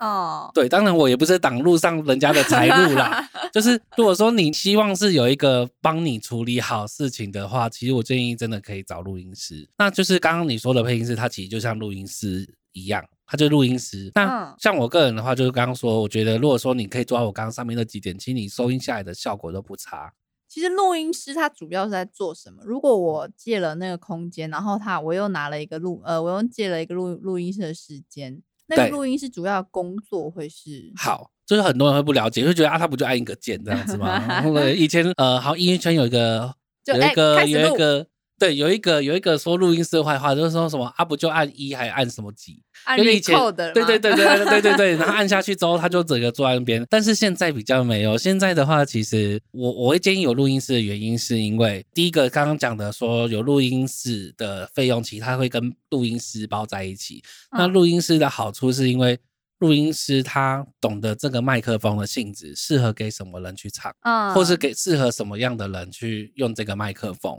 [0.00, 9.70] 哦，对，当然我也不是挡路上人家的财路啦， 就是如果说你希望是有一个帮你处理好事情的话，其实我建议真的可以找录音师。
[9.78, 14.10] 那就是刚刚你说的配音师，他其实就像录音师一样，他就录音师。
[14.16, 20.12] 那嗯像我个人的话，就是刚刚说，我觉得如果说你可以做到我刚刚上面那几点，其实你收音下来的效果都不差。
[20.48, 22.62] 其实录音师他主要是在做什么？
[22.64, 34.42] 如果我借了那个空间，然后他我又拿了一个录呃，我又借了一个录录音室的时间，那个录音师主要的工作会是好，就是很多人会不了解，会觉得啊，他不就按一个键这样子吗？
[34.74, 36.54] 以前呃，好，音乐圈有一个
[36.86, 38.06] 有一个、有一个
[38.38, 42.62] 对，有一个有一个说录音师的坏话，就是说什么啊，不就按一还按什么几？
[42.84, 46.86] 按因为以的，对对对对对对对，然后按下去之后，他就整个坐在那边。
[46.90, 57.22] 但是现在比较没有，现在的话，其实我我会建议有录音室的原因，是因为第一个刚刚讲的说有录音室的费用，其实它会跟录音师包在一起。
[57.52, 59.18] 那嗯录音师的好处是因为
[59.60, 63.90] 录音师他懂得这个麦克风的性质，适合给什么人去唱。
[64.02, 67.34] 嗯，或是给适合什么样的人去用这个麦克风。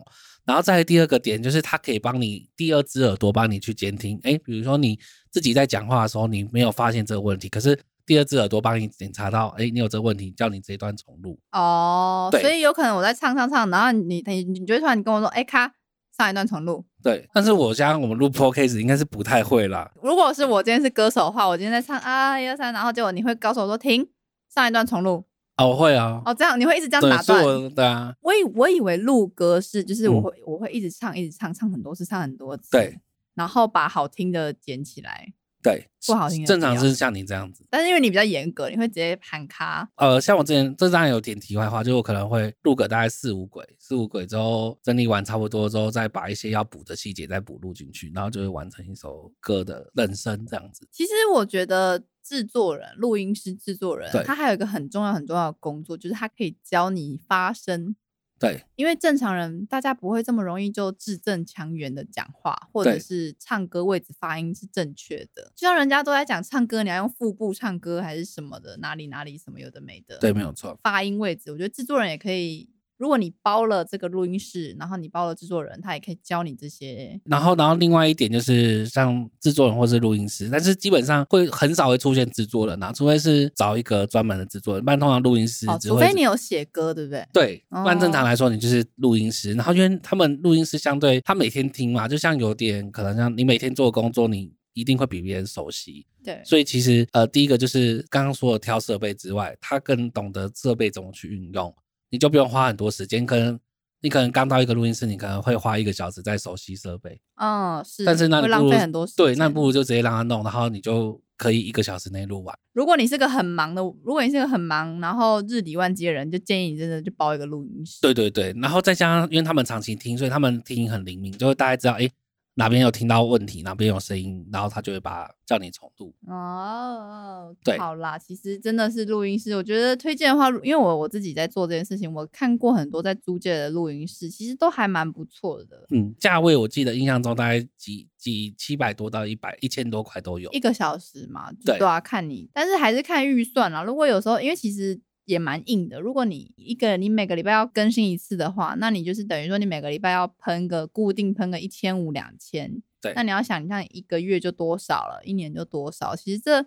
[0.48, 4.98] 然后再第二个点就是它可以帮你第二只耳朵帮你去监听，哎，比如说你
[5.30, 11.38] 自己在讲话的时候你没有发现这个问题，可是第二只耳朵帮你检查到，哎，你有这个问题，叫你这一段重录。
[11.52, 15.70] 哦，对所以有可能我在唱唱唱，然后你你你就会突然跟我说，哎，咔，
[16.18, 16.86] 上一段重录。
[17.04, 19.92] 对，但是我想我们录 podcast 应该是不太会啦。
[20.02, 24.08] 如果是我今天是歌手的话，我今天在唱啊一二三，然后结果你会告诉我说停，
[24.54, 25.26] 上一段重录。
[25.58, 26.22] 哦，我会啊。
[26.26, 27.70] 哦，这样你会一直这样，打断。
[27.74, 33.00] 对啊，我以我以为录歌是就是我嗯会、我会一直唱一直唱唱很多次唱很多次，对，
[33.36, 35.34] 然后把好听的捡起来。
[35.64, 37.66] 对，不好听的正常是像你这样子。
[37.70, 39.90] 但是因为你比较严格，你会直接喊卡。
[39.96, 50.88] 呃，像我之前，这当然有点题外话，就我可能会录个大概四五轨，四五轨之后整理完差不多之后，再把一些要补的细节再补录进去，然后就会完成一首歌的人声这样子。
[50.92, 57.96] 其实我觉得制作人、录音师、制作人，他还有一个很重要很重要的工作，就是他可以教你发声。
[58.40, 65.52] 对因为正常人大家不会这么容易就字正腔圆的讲话，或者是唱歌位置发音是正确的。
[65.56, 70.20] 就像人家都在讲唱歌，你要用腹部唱歌还是什么的，哪里哪里什么有的没的。
[70.20, 70.78] 对，没有错。
[70.84, 72.70] 发音位置，我觉得制作人也可以。
[72.98, 77.20] 如果你包了这个录音室，然后你包了制作人，他也可以教你这些。
[77.26, 87.28] 然后，然后另外一点就是像制作人或是录音师，但是基本上会很少会出现制作人啊，除非是找一个专门的制作人，不然通常录音师哦，只会除非你有写歌，对不对？
[87.32, 89.54] 对，不然正常哦来说，你就是录音师。
[89.54, 96.06] 然后，因为他们录音师相对他每天听嘛，就像有点可能像你每天做的工作，你一定会比别人熟悉。
[96.24, 101.74] 对，所以其实呃，第一个就是刚刚说的挑设备之外，他更懂得设备怎么去运用，
[102.10, 103.26] 你就不用花很多时间。
[103.26, 103.60] 可能
[104.02, 109.26] 你可能刚到一个录音室，你可能会花一个小时在熟悉设备，嗯，是，但是那会浪费很多时间。
[109.26, 112.58] 对，那不如就直接让他弄，然后你就可以一个小时内录完。
[112.74, 118.00] 如果你是个很忙的，如果你是个很忙，然后日理万机的人，就建议你真的就包一个录音室。
[118.02, 122.12] 对对对，然后再加上因为他们长期听，所以他们听音很灵敏，就会大概知道诶
[122.58, 126.14] 哪边有听到问题，哪边有声音，然后他就会把叫你重录。
[126.28, 140.60] 哦，对好啦，其实真的是录音室，我觉得推荐的话，因为我我自己在做这件事情，我看过很多在租借的录音室，其实都还蛮不错的，嗯，价位我记得印象中大概几几七百多到一百一千多块都有一。
[140.60, 143.84] 个小时嘛，对啊，看你，但是还是看预算啦。
[143.84, 156.66] 如果有时候，因为其实也蛮硬的，如果你一个你每个礼拜要更新一次的话，那你就是等于说你每个礼拜要喷个固定喷个一千五两千，对那你要想，你看一个月就多少了，一年就多少，其实这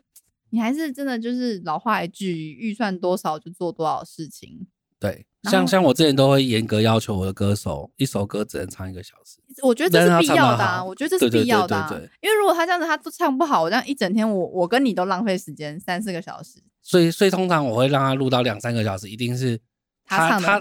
[0.51, 4.67] 你还是真的就是老话一句，预算多少就做多少事情。
[4.99, 9.39] 对，像像我之前都会严格要求我的歌手一首歌只能唱一个小时。
[9.63, 16.63] 我觉得这是必要的啊，我觉得这是必要的、啊对对因为如果他这样子他都唱不好，我这样一整天我我跟你都浪费时间三四个小时。
[16.83, 19.61] 所以所以通常我会让他录到两三个小时，一定是
[20.05, 20.59] 他他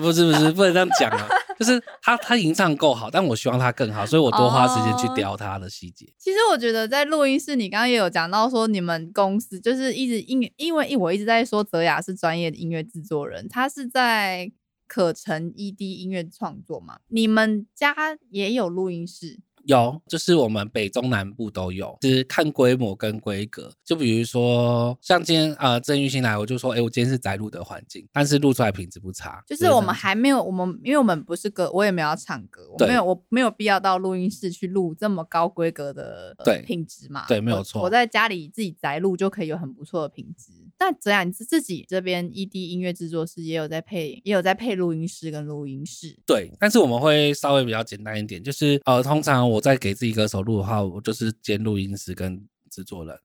[0.00, 1.28] 不是不是不能这样讲啊，
[1.58, 6.06] 就是他他已经唱够好，但我希望他更好，所以我多花时间去哦雕他的细节。
[6.18, 14.50] 其实我觉得在录音室，你刚刚也有讲到说，你们公司就是一直因因为我一直在说泽雅是专业的音乐制作人，他是在
[14.86, 17.00] 可成 ED 音乐创作嘛。
[17.08, 17.94] 你们家
[18.30, 19.38] 也有录音室
[19.68, 23.70] 有，就是我们北中南部都有，就是看规模跟规格。
[23.84, 29.44] 就比如说，像今天呃郑玉新来，我就说，哎，我今天是宅录的环境，但是录出来品质不差。
[29.46, 37.26] 就是我们还没有，我们因为我们不是歌，我也没有要唱歌，我没有，我没有必要到录音室去录这么高规格的、呃对品质嘛。
[37.28, 40.50] 对没有错我在家里自己宅录就可以有很不错的品质。
[40.78, 46.16] 但泽雅，你自自己这边 ED 音乐制作室也有在配，也有在配录音师跟录音室。
[46.24, 53.18] 对，但是我们会稍微比较简单一点，就是呃，通常我在给自己歌手录的话，我就是兼录音师跟制作人。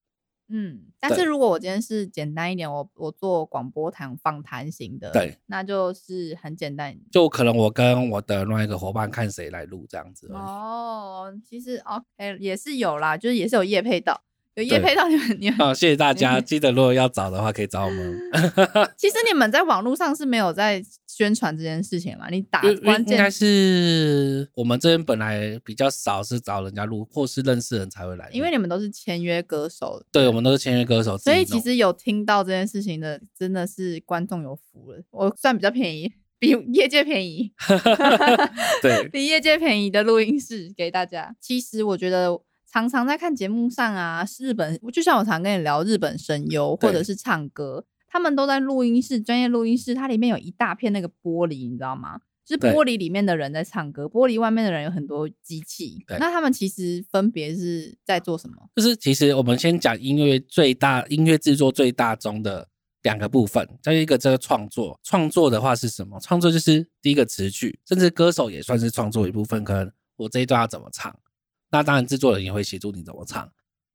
[0.49, 6.95] 嗯，但是如果我今天是简单一点，我我做广播谈访谈型的，对，那就是很简单。
[7.11, 10.27] 就可能我跟我的另外一个伙伴看谁来录这样子。
[10.33, 14.21] 哦，其实 OK 也是有啦，就是也是有业配到，
[14.55, 18.19] 有业对配到你们你们好、谢谢大家， 记得如果要找的话，可以找我们。
[18.95, 22.29] 其实你们在网络上是没有在宣传这件事情嘛？
[22.29, 28.29] 你打关键应该是我们这边本来比较少是找人家录，或是认识人才会来。
[28.31, 35.01] 因为你们都是签约歌手，对我们都是签约歌手所以其实有听到这件事情的，真的是观众有福了。
[35.09, 37.51] 我算比较便宜，比业界便宜，
[38.83, 41.35] 对比业界便宜的录音室给大家。
[41.41, 42.39] 其实我觉得。
[42.73, 52.19] 常常在看节目上啊，日本就像我常跟你聊日本声优或者是唱歌，他们都在录音室，专业录音室，它里面有一大片那个玻璃，你知道吗？
[52.43, 56.03] 就是玻璃里面的人在唱歌，玻璃外面的人有很多机器。
[56.19, 58.55] 那他们其实分别是在做什么？
[58.75, 62.67] 就是其实我们先讲音乐最大音乐制作最大宗的
[63.03, 66.19] 两个部分，再一个这个创作，创作的话是什么？
[66.19, 69.63] 创作就是第一个词句，甚至歌手也算是创作一部分。
[69.63, 71.15] 可能我这一段要怎么唱，
[71.73, 73.51] 那当然制作人也会协助你怎么唱。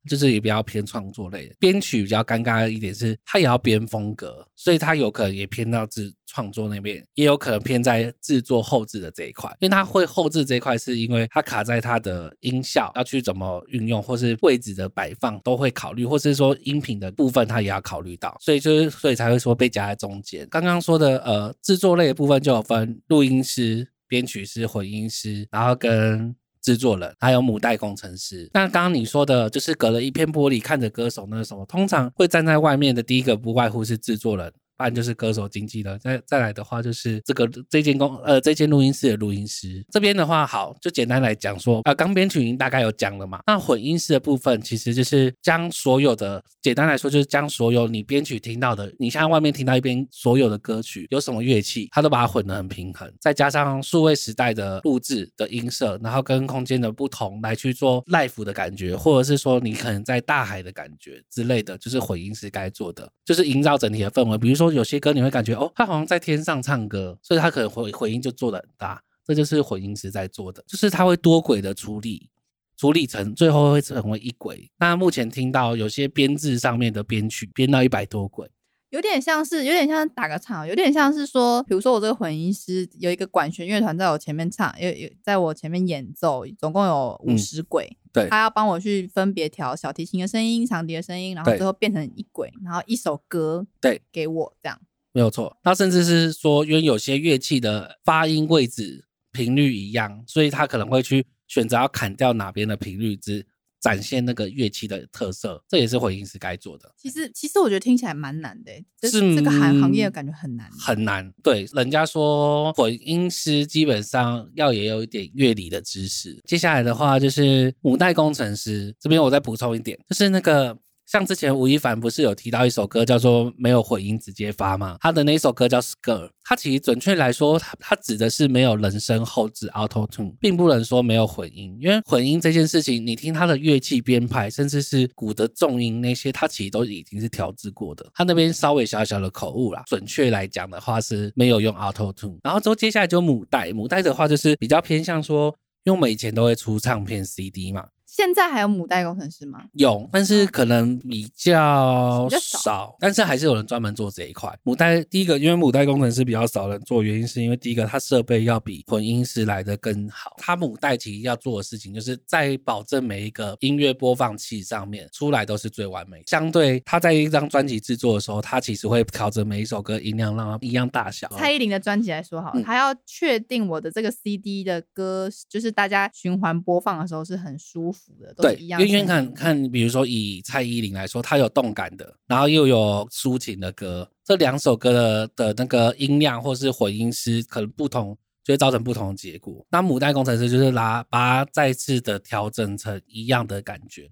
[0.08, 9.50] 就是也比较偏创作类的，编曲比较尴尬的一点是，他也要编风格，所以他有可能也偏到制创作那边，也有可能偏在制作后置的这一块。
[9.60, 20.46] 因为他会后置这一块，是因为他卡在他的音效要去怎么运用，或是位置的摆放都会考虑，或是说音频的部分他也要考虑到，所以就是所以才会说被夹在中间。
[20.48, 26.34] 刚刚说的呃制作类的部分就有分录音师、编曲师、混音师，然后跟。
[26.60, 28.48] 制作人还有母带工程师。
[28.52, 34.52] 那刚刚你说的，就是隔了一片玻璃看着歌手那个什么，通常会站在外面的第一个，不外乎是制作人。
[34.78, 43.40] 不然就是歌手经纪了，再再来的话就是这个这间公呃这间录音室的录音师这边的话，好就简单来讲说啊，刚编曲已经大概有讲了嘛。
[43.44, 64.67] 那混音室的部分其实就是将所有的简单来说就是将所有你编曲听到的，你现在外面听到一边所有的歌曲有什么乐器，它都把它混得很平衡，再加上数位时代的录制的音色，然后跟空间的不同来去做 live 的感觉，或者是说你可能在大海的感觉之类的，就是混音师该做的，就是营造整体的氛围，比如说。
[64.72, 72.30] 有些歌你会感觉哦，他好像在天上唱歌，所以他可能回回音就做的很大，这就是混音师在做的，就是他会多轨的处理，
[72.76, 74.70] 处理成最后会成为一轨。
[74.78, 78.50] 那目前听到有些编制上面的编曲编到一百多轨。
[78.90, 94.80] 有点像是，有点像打个场，有点像是说，比如说我这个混音师有一个管弦乐团在我前面唱，有有在我前面演奏，总共有五十轨，对，他要帮我去分别调小提琴的声音、长笛的声音，然后最后变成一轨，然后一首歌，对，给我这样，
[95.12, 95.56] 没有错。
[95.62, 103.46] 他甚至是说，因为有些乐器的发音位置频率一样，所以他可能会去选择要砍掉哪边的频率之。
[103.80, 106.92] 展现那个乐器的特色，这也是混音师该做的。
[106.96, 108.72] 其实，其实我觉得听起来蛮难的，
[109.08, 111.32] 是这个行行业感觉很难，很难。
[111.42, 116.40] 对，人家说混音师基本上要也有一点乐理的知识。
[116.44, 120.78] 接下来的话就是母带工程师，这边我再补充一点，就是那个。
[121.08, 124.98] 像之前吴亦凡不是有提到一首歌叫做《没有混音直接发》吗？
[125.00, 131.74] 他的那首歌叫《Skr》，它其实准确来说，它它指的是没有人声后置 Auto Tune，并不能说没有混音。
[131.80, 138.04] 因为混音这件事情，你听它的乐器编排，甚至是鼓的重音那些，它其实都已经是调制过的。
[138.12, 142.36] 他那边稍微小小的口误啦，准确来讲的话是没有用 Auto Tune。
[142.44, 145.46] 然后之后接下来就母带，母带的话就是比较偏向说，
[145.84, 147.86] 因为我们以前都会出唱片 CD 嘛。
[148.18, 149.62] 现在还有母带工程师吗？
[149.74, 154.52] 有，但是可能比较少，但是还是有人专门做这一块。
[154.64, 160.34] 母带第一个，因为母带工程师比较少人做，原因是因为第一个，它设备要比混音师来的更好。
[160.38, 166.20] 它母带其实要做的事情，就是在保证每一个音乐播放器上面出来都是最完美。
[166.26, 171.28] 相对他在一张专辑制作的时候，他其实会调整每一首歌音量，让它一样大小。
[171.36, 178.07] 蔡依林的专辑来说，好，他要确定我的这个 CD 的歌，就是大家循环播放的时候是很舒服。
[178.36, 189.66] 对，因为看看，比如说以蔡依林来说，她有动感的，然后又有抒情的歌，这两首歌的的那个音量或是混音师可能不同，就会造成不同的结果。
[189.70, 194.10] 那母带工程师就是拿把它再次的调整成一样的感觉。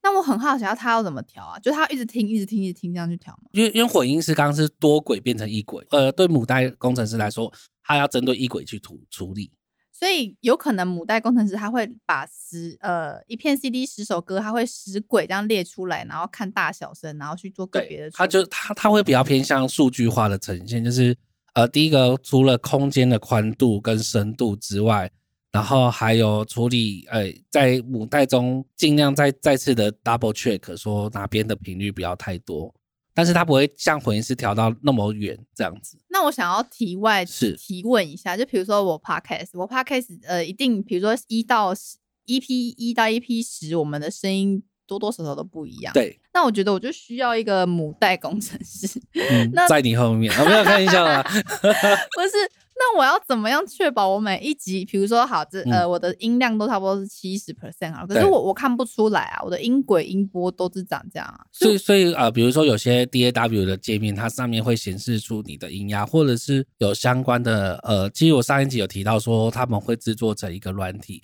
[0.00, 1.58] 那我很好奇，他要怎么调啊？
[1.58, 3.50] 就他一直听，一直听，一直听这样去调吗？
[3.52, 9.50] 因为因为混音师刚刚是多轨变成一轨，呃，对母带工程师来说，他要针对一轨去处处理。
[9.98, 18.10] 所以有可能母带工程师他会把十呃一片 CD 十首歌，他会十轨这样列出来，然后看大小声，然后去做个别的。
[18.12, 21.16] 他就他他会比较偏向数据化的呈现，就是
[21.54, 25.10] 呃第一个除了空间的宽度跟深度之外，
[25.50, 32.72] 然后还有处理呃在母带中尽量再再次的 double check 说哪边的频率不要太多。
[33.18, 35.98] 但是它不会像混音师调到那么远这样子。
[36.08, 41.96] 那我想要题外是提问一下，就比如说我 podcast，我 podcast 呃，一定比如说一到十
[42.26, 45.92] EP 一到 EP 十，我们的声音多多少少都不一样。
[45.92, 46.20] 对。
[46.32, 48.88] 那我觉得我就需要一个母带工程师。
[49.52, 51.20] 那在你后面，我没有开玩笑啊。
[51.24, 52.48] 不是。
[52.80, 61.40] 那我要怎么样确保我每一集，比如说好这呃我的音量都差不多是七十 percent 啊，可是我我看不出来啊，我的音轨音波都是长这样啊。
[61.52, 71.22] 所以所以呃，比如说有些 DAW 的界面，它上面会显示出你的音压，或者是有相关的呃，其实我上一集有提到说他们会制作成一个软体，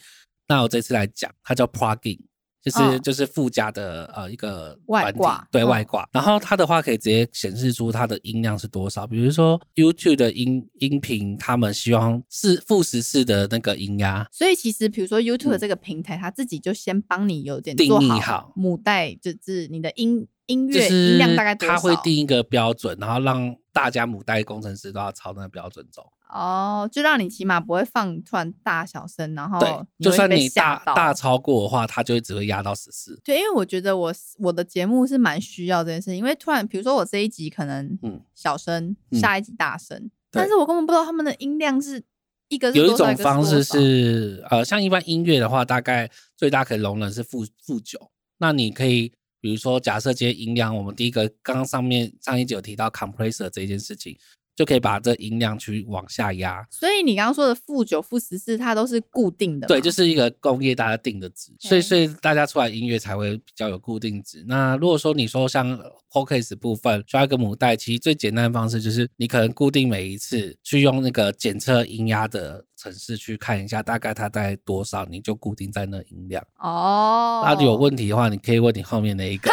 [0.48, 2.18] 那我这次来讲，它叫 plugin。
[2.64, 9.06] 就是就是附加的呃一个外挂，对外挂，然后它的话可以直接显示出它的音量是多少。
[9.06, 14.26] 比如说 YouTube 的音音频，他们希望是负十四的那个音压。
[14.32, 21.74] 所以其实比如说 YouTube 这个平台，它自己就先帮你有点定义好母带，就是你的音音乐就是音量大概多少？
[21.74, 26.04] 他会定一个标准，然后让大家母带工程师都要朝那个标准走。
[26.29, 29.70] 哦，就让你起码不会放突然大小声，然后对，
[30.01, 33.20] 就算你大大超过的话，它就会只会压到十四。
[33.25, 39.99] 对，因为我觉得我我的节目是蛮需要这件事情，因为突然比如说我这一集可能嗯小声，嗯下一集大声，
[40.31, 42.03] 对但是我根本不知道他们的音量是
[42.49, 48.11] 一个是有一种方式是，呃，像一般音乐的话，大概最大可以容忍是负负九。
[48.39, 54.18] 那你可以，比如说，假设今天音量，我们第一个刚刚上面上一集有提到 compressor 这件事情，
[54.55, 56.66] 就可以把这音量去往下压。
[56.70, 64.44] 所以你刚刚说的负九、负十四，它都是固定的吗，对，就是一个工业大家定的值，所以所以大家出来音乐才会比较有固定值。
[64.46, 65.78] 那如果说你说像
[66.11, 76.40] Podcast 部分需要一个母带，其实最简单的方式就是你可能固定每一次去用那个检测音压的程式去看一下，大概它在多少，你就固定在那音量。
[76.61, 79.50] 哦，那有问题的话，你可以问你后面那一个。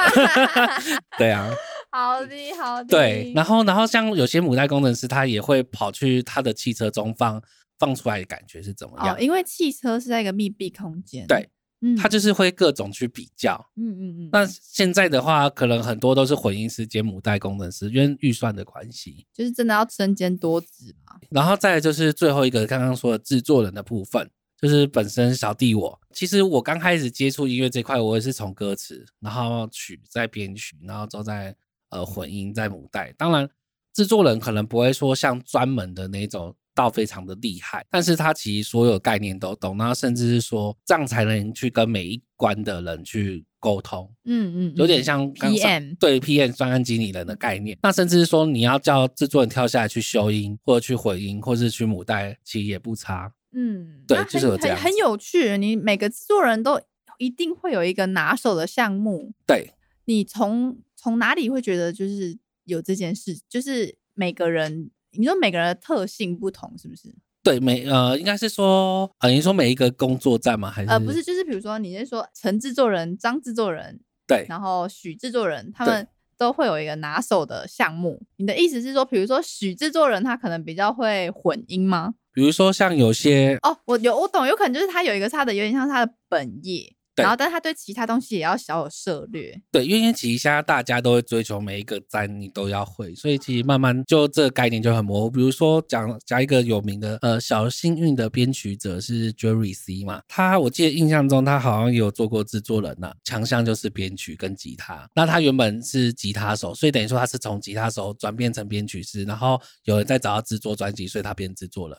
[1.18, 1.52] 对啊，
[1.92, 7.42] 好的好的，对，然后然后像有些母带工程师，他也会跑去他的汽车中放
[7.78, 9.16] 放出来的感觉是怎么样？
[9.16, 11.50] 哦，因为汽车是在一个密闭空间，对，
[11.82, 13.70] 嗯，他就是会各种去比较。
[13.76, 19.26] 嗯嗯嗯，那现在的话，可能很多都是混音师兼母带工程师，因为预算的关系。
[19.34, 31.54] 就是真的要身兼多职嘛，然后再来就是最后一个刚刚说的制作人的部分，就是本身小弟我，其实我刚开始接触音乐这块，我也是从歌词，然后曲再编曲，然后之后再
[31.92, 33.14] 呃混音在母带。
[33.18, 33.48] 当然，
[33.94, 44.10] 制作人可能不会说像专门的那种到非常的厉害，但是他其实所有概念都懂，然后甚至是说这样才能去跟每一关的人去沟通。
[44.26, 47.78] 嗯嗯，有点嗯像 PM 对 PM 专案经理人的概念。
[47.84, 53.32] 那甚至是说你要叫制作人跳下来去修音，或者去混音，或是去母带，其实也不差。
[53.54, 55.58] 嗯，对就是有这样很很有趣。
[55.58, 56.80] 你每个制作人都
[57.18, 59.74] 一定会有一个拿手的项目，对，
[60.06, 63.40] 你从从哪里会觉得就是有这件事？
[63.50, 67.14] 就是每个人，你说每个人的特性不同，是不是？
[67.44, 70.70] 对，每呃，应该是说，呃，你说每一个工作站吗？
[70.70, 78.22] 还是呃，不是，就是比如说你是说陈制作人、张制作人，对然后许制作人，他对们都会有一个拿手的项目。
[78.38, 82.14] 你的意思是说，比如说许制作人他可能比较会混音吗？
[82.32, 89.62] 比如说像有些哦，我有我懂，有可能就是他有一个他的有点像他的本业，对然后但是他对其他东西也要小有涉略。
[89.72, 95.30] 对，因为其实现在大家都会追求每一个站你都要会，所以其实慢慢就这个概念就很模糊。
[95.30, 105.10] 比如说讲讲一个有名的呃小幸运的编曲者是 Jerry C 嘛，他我记得印象中他好像也有做过制作人呐、强项就是编曲跟吉他。
[105.14, 111.98] 那他原本是吉他手，所以等于说他是从吉他手转变成编曲师，然后有人在找他制作专辑，所以他变制作人。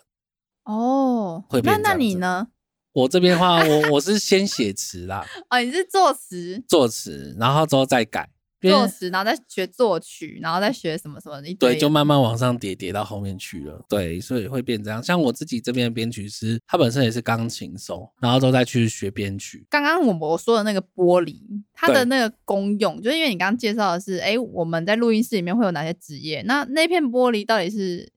[0.64, 2.48] 哦，会那那你呢？
[2.92, 8.28] 我这边的话，我我是先写词啦， 哦，你是作词，作词，然后之后再改。
[8.60, 13.84] 作词，然后再学作曲，然后再学什么什么的一堆对，就慢慢往上叠，叠到后面去了。
[13.88, 15.02] 对，所以会变这样。
[15.02, 19.66] 像我自己这边的编曲师，他本身也是钢琴手，然后都再去学编曲。
[19.68, 21.40] 刚刚我我说的那个玻璃，
[21.72, 26.42] 它的那个功用，就是因为你刚刚介绍的是，哎，我们在录音室里面会有哪些职业？
[26.42, 28.12] 那那片玻璃到底是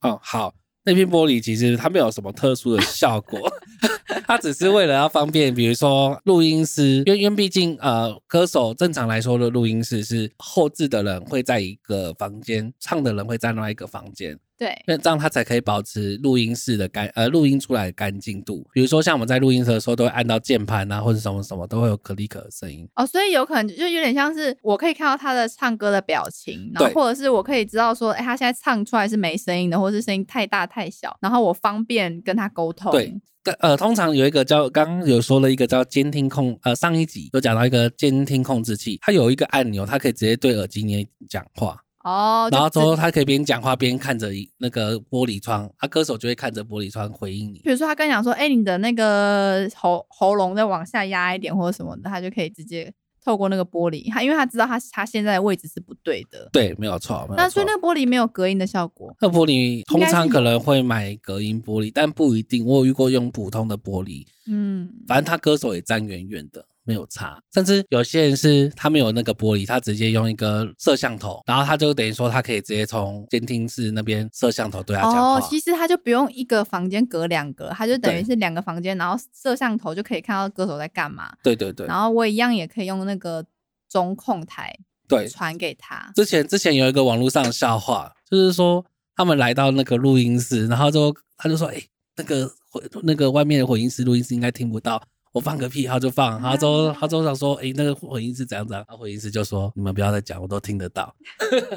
[0.00, 0.54] 哦，好，
[0.84, 3.38] 那片玻璃其实它没有什么特殊的效果
[4.26, 14.38] 他只是为了要方便，比如说录音师，因为因为毕竟呃，歌手正常来说的录音室是后置的人会在一个房间，唱的人会在另外一个房间。
[14.62, 18.64] 对因为这样它才可以保持录音室的干呃录音出来的干净度。
[18.72, 22.88] 比如说像我们在录音室的时候，都会按到键盘啊，或者什么什么，都会有可立可的声音。
[22.94, 32.92] 哦，所以有可能就有点像是我可以看到他的唱歌的表情，然后或者是我可以知道说，哎，他现在唱出来是没声音的，或是声音太大太小，然后我方便跟他沟通。
[32.92, 33.12] 对，
[33.58, 44.28] 呃，通常有一个叫刚刚有说了一个叫监听控，呃，上一集有讲到一个监听控制器，它有一个按钮，它可以直接对耳机里讲话，哦，然后之后他可以边讲话边看着
[44.58, 47.60] 那个玻璃窗，啊，歌手就会看着玻璃窗回应你。
[47.60, 52.92] 比如说他跟你讲说，哎，你的那个喉喉咙再往下压一点或者什么的，他就可以直接
[53.24, 59.14] 透过那个玻璃，他因为他知道他他现在的位置是不对的，对，没有错，有那所以那个玻璃没有隔音的效果。
[59.20, 62.66] 那玻璃通常可能会买隔音玻璃，但不一定。
[62.66, 67.40] 我有遇过用普通的玻璃，嗯，反正他歌手也站远远的，没有差。
[67.52, 75.34] 甚至有些人是他没有那个玻璃，他直接用一个摄像头，然后他就等于说他可以直接从监听室那边摄像头对他讲话。
[75.34, 81.32] 哦，其实他就不用一个房间隔两个，他就等于是两个房间，然后摄像头就可以看到歌手在干嘛。
[81.42, 83.44] 对对对然后我一样也可以用那个
[83.88, 84.74] 中控台
[85.08, 85.28] 对。
[85.28, 86.10] 传给他。
[86.14, 91.80] 之前之前有一个网络上的笑话，就是说他们来到那个录音室，然后就他就说：“哎、
[92.16, 95.02] 那个回那个外面的混音室录音室应该听不到
[95.32, 101.16] 我放个屁，他就放，然后之后他之后想说，诶，那个回音是怎样怎样，然后回音师就说，你们不要再讲，我都听得到。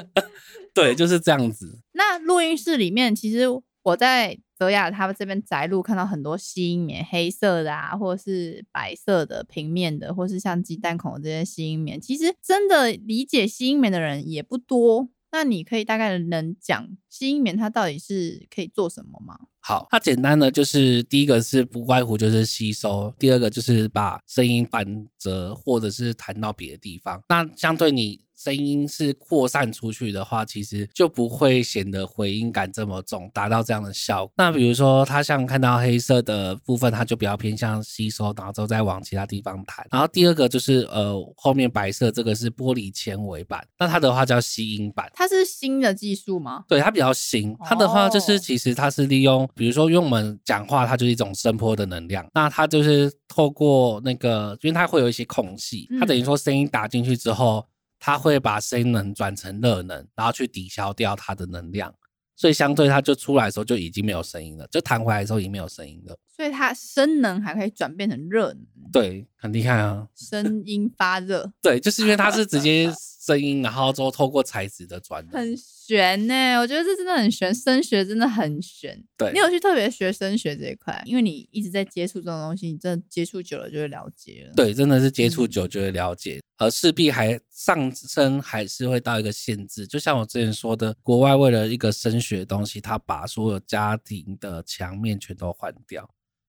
[0.74, 1.80] 对，就是这样子。
[1.92, 3.46] 那录音室里面，其实
[3.82, 15.08] 我在泽雅他们这边宅录看到很多吸音棉，黑色的啊，或者是白色的平面的，或是像鸡蛋孔这些吸音棉，其实真的理解吸音棉的人也不多。
[15.32, 19.38] 那你可以大概能讲吸音棉它到底是可以做什么吗？
[19.66, 24.86] 好，它简单的就是第一个是不外乎就是吸收，第二个就是把声音反
[25.18, 27.20] 折或者是弹到别的地方。
[27.28, 28.25] 那相对你。
[28.36, 34.34] 声音是扩散出去的话，其实就不会显得回音感这么重，达到这样的效果。
[34.36, 39.86] 那比如说，它像看到黑色的部分，它就比较偏向吸收，然后之后再往其他地方弹。
[39.90, 45.10] 然后第二个就是呃，后面白色这个是玻璃纤维板，那它的话叫吸音板。
[45.14, 46.64] 它是新的技术吗？
[46.68, 47.56] 对，它比较新。
[47.64, 52.26] 它的话就是其实它是利用，比如说用我们讲话，它就是一种声波的能量。
[52.34, 57.64] 那它就是透过那个，因为它会有一些空隙，它等于说声音打进去之后。
[57.98, 61.94] 它会把声音能转成热能，然后去抵消掉它的能量，
[62.36, 66.16] 所以相对它就出来的时候就已经没有声音了，就弹回来的时候已经没有声音了。
[66.28, 70.06] 所以它声能还可以转变成热能，对，很厉害啊！
[70.14, 72.92] 声音发热， 对，就是因为它是直接
[73.26, 76.58] 声音，然后之后透过材质的转，很玄呢。
[76.60, 78.96] 我觉得这真的很玄，声学真的很玄。
[79.16, 84.54] 对你有去特别学声学这一块，因为你一直在接触这种东西，你真的接触久了就会了解了。
[84.54, 89.86] 对，真的是接触久就会了解，而势必还上升还是会到一个限制。
[89.86, 96.08] 就像我之前说的，国外为了一个声学的东西，他把所有家庭的墙面全都换掉。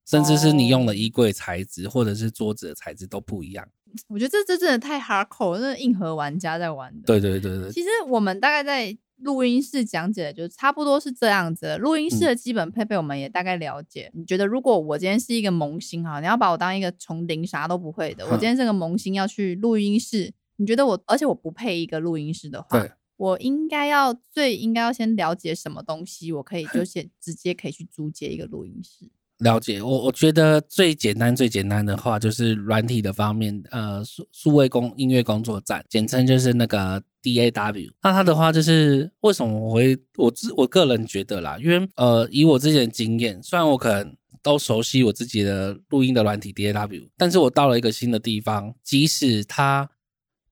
[0.10, 3.68] 甚至是你用的衣柜材质或者是桌子的材质都不一样。
[4.08, 7.06] 我觉得这这真的太 hardcore，那硬核玩家在玩的。
[7.06, 7.72] 对对对对。
[7.72, 11.76] 其实我们大概在录音室讲解，就差不多是这样子。
[11.78, 14.12] 录音室的基本配备我们也大概了解。
[14.14, 29.10] 你觉得如果我今天是一个萌新哈，你要把我当一个从零啥都不会的，我今天是个萌新要去录音室，你觉得我，而且我不配一个录音室的话，我应该要最应该要先了解什么东西，我可以就 先直接可以去租借一个录音室。
[29.40, 37.92] 了解我，我觉得最简单、最简单的话就是软体的方面，呃，数数位工音乐工作站，简称就是那个 DAW。
[38.02, 49.88] 那它的话就是为什么我会我自我个人觉得啦，因为呃，以我之前的经验，虽然我可能都熟悉我自己的录音的软体 DAW，但是我到了一个新的地方，即使它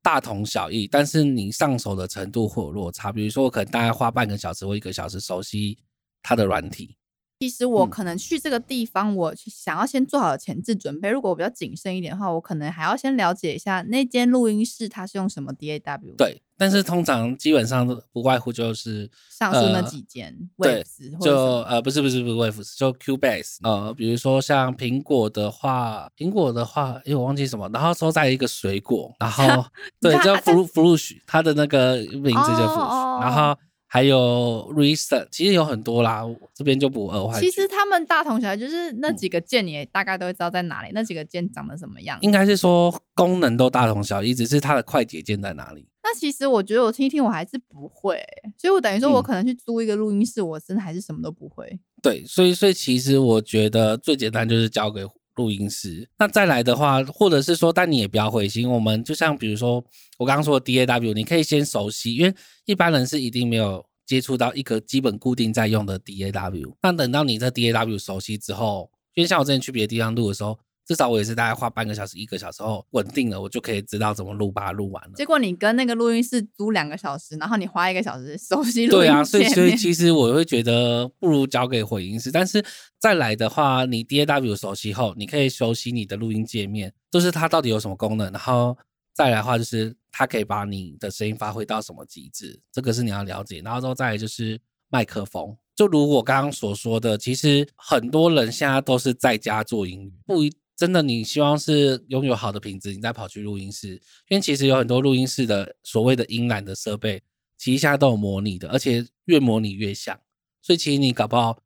[0.04, 3.12] 大同小异，但是你上手的程度会有落差。
[3.12, 5.80] 比如说，我可能大概花半个小时或一个小时熟悉
[6.22, 6.96] 它的软体。
[7.40, 11.10] 其实我可能去这个地方，我想要先做好前置准备。
[11.10, 16.16] 如果我比较谨慎一点的话，我可能还要先了解一下那间录音室它是用什么 DAW。
[16.18, 20.34] 对，但是通常基本上不外乎就是上述那几间。
[20.58, 20.82] 对，
[21.20, 23.58] 就呃不是不是不是 Waves，就 Cubase。
[23.64, 29.66] 呃，比如说像苹果的话，苹果的话，因为我忘记什么，然后收在一个水果，然后
[30.00, 33.60] 对叫 Fruit Fruit，它的那个名字叫 Fruit，然后。
[33.96, 36.22] 还有 reset，其实有很多啦，
[36.54, 37.40] 这边就不额外。
[37.40, 40.90] 其实他们大同小异，就是那几个键，你也大概都会知道在哪里。
[40.94, 42.20] 那几个键长得什么样？
[42.20, 45.88] 应该是说功能都大同小异，只是它的快捷键在哪里。
[46.04, 48.22] 那其实我觉得我听一听，我还是不会。
[48.58, 51.80] 所以我等于说我可能去租一个录音室，我真的还是什么都不会。
[52.04, 55.06] 对，所以所以其实我觉得最简单就是交给。
[55.36, 58.70] 录音室，那再来的话，或者是说，但你也不要灰心。
[58.70, 59.84] 我们就像比如说，
[60.18, 62.34] 我刚刚说的 DAW，你可以先熟悉，因为
[62.66, 66.74] 一般人是一定没有接触到一个基本固定在用的 DAW。
[66.82, 70.60] 那等到你这 DAW 熟悉之后，因为像我之前去别的地方录的时候。
[70.86, 75.12] 至少我也是大概花半个小时、一个小时后稳定了，我就可以知道怎么录，把它录完了。
[75.16, 79.00] 结果你跟那个录音室租两个小时，然后你花一个小时熟悉录音。
[79.00, 82.32] 对啊，所以所以其实我会觉得不如交给混音师。
[82.32, 82.64] 但是
[83.00, 88.32] 再来的话，你 DAW 熟悉后，你可以熟悉你的录音界面，就是它到底有什么功能。
[88.32, 88.78] 然后
[89.12, 93.60] 再来的话，就是它可以把你的声音发挥到什么极致，这个是你要了解。
[93.66, 100.56] 然后之后再来就是麦克风，就如我刚刚所说的，其实很多人现在都是在家做音乐，不一。
[100.78, 103.94] 真的，你希望是拥有好的品质，你再跑去录音室，
[104.28, 107.24] 因为其实有很多录音室的所谓的音染的设备，
[107.58, 110.20] 其实现在都有模拟的，而且越模拟越像。
[110.62, 111.64] 所以其实你搞不好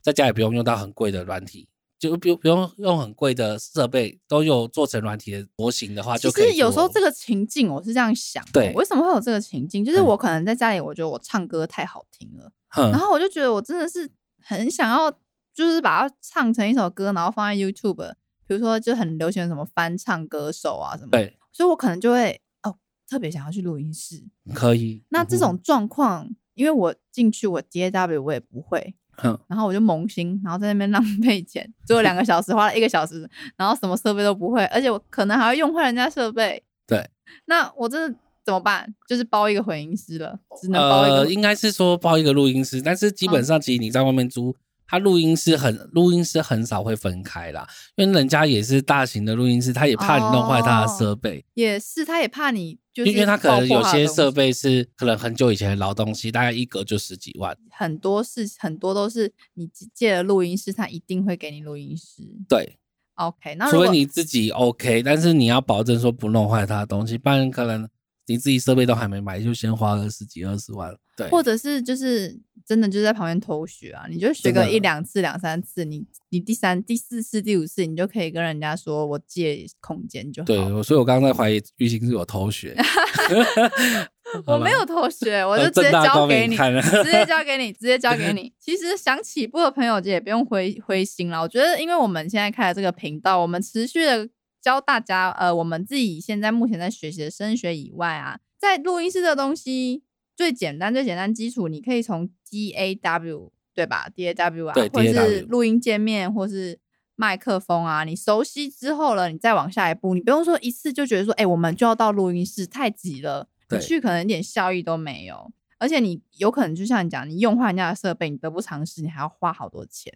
[0.00, 6.56] 在家也不用用到很贵的软体，就不不用用很贵的设备，都有做成软体的模型的话，就可以。
[6.56, 9.84] 有时候这个情境我是这样想，对，为什么会有这个情境？
[9.84, 12.52] 就是我可能在家里，我觉得我唱歌太好听了，
[12.92, 14.08] 然后我就觉得我真的是
[14.40, 15.10] 很想要，
[15.52, 18.14] 就是把它唱成一首歌，然后放在 YouTube。
[18.52, 22.76] 比如说，就很流行什么翻唱歌手啊什么，对，所以我可能就会哦，
[23.08, 24.22] 特别想要去录音室。
[24.52, 25.02] 可以。
[25.08, 33.26] 那这种状况，因为我进去我 DAW 我也不会，哼，然后我就萌新，然后在那边 浪费钱，做了两个小时，花了一个小时，
[33.56, 36.62] 然后什么设备都不会，而且我可能还要用坏人家设备。
[36.86, 37.08] 对，
[37.46, 38.94] 那我真的怎么办？
[39.08, 41.32] 就是包一个混音师了，只能包一个。
[41.32, 44.54] 应该是说包一个录音师，但是基本上其实你在外面租，
[44.92, 47.66] 它录音师很录音师很少会分开啦，
[47.96, 57.56] 因为人家也是大型的录音师，他也怕你弄坏他的设备，也是，他也怕你，就是因为他可能有些设备是可能很久以前的老东西，大概一格就十几万。
[57.70, 62.22] 很多是很多都是你借了录音师，他一定会给你录音师。
[62.46, 62.76] 对
[63.14, 67.88] ，OK，那除非你自己 OK，但是你要保证说不弄坏他的东西，不然可能
[68.26, 70.94] 你自己设备都还没买，就先花个十几二十万。
[71.16, 80.46] 对，或者是就是真的就在旁边偷学啊，你就学个一两次、两三次，你你第三、第四次、第五次，你就可以跟人家说我借空间就好。
[80.46, 82.76] 对，所以我刚刚在怀疑玉兴是我偷学。
[84.46, 88.50] 我没有偷学，我就呃直接交给你，直接交给你，直接交给你。
[88.58, 91.42] 其实想起步的朋友也不用灰灰心了。
[91.42, 94.26] 我觉得，因为我们现在开了这个频道，我们持续的
[94.62, 100.02] 教大家，呃，我们自己现在目前在学习的声学以外啊，在录音室的东西
[100.42, 106.80] 最简单、最简单基础，你可以从 D A W 对吧？D A W 啊，或者是录音界面，或是
[107.14, 120.12] 麦克风啊，你熟悉之后了，你再往下一步，你不用说一次就觉得说，哎、我们就要到录音室，太急了，你去可能一点效益都没有，而且你有可能就像你讲，你用坏人家的设备，你得不偿失，你还要花好多钱。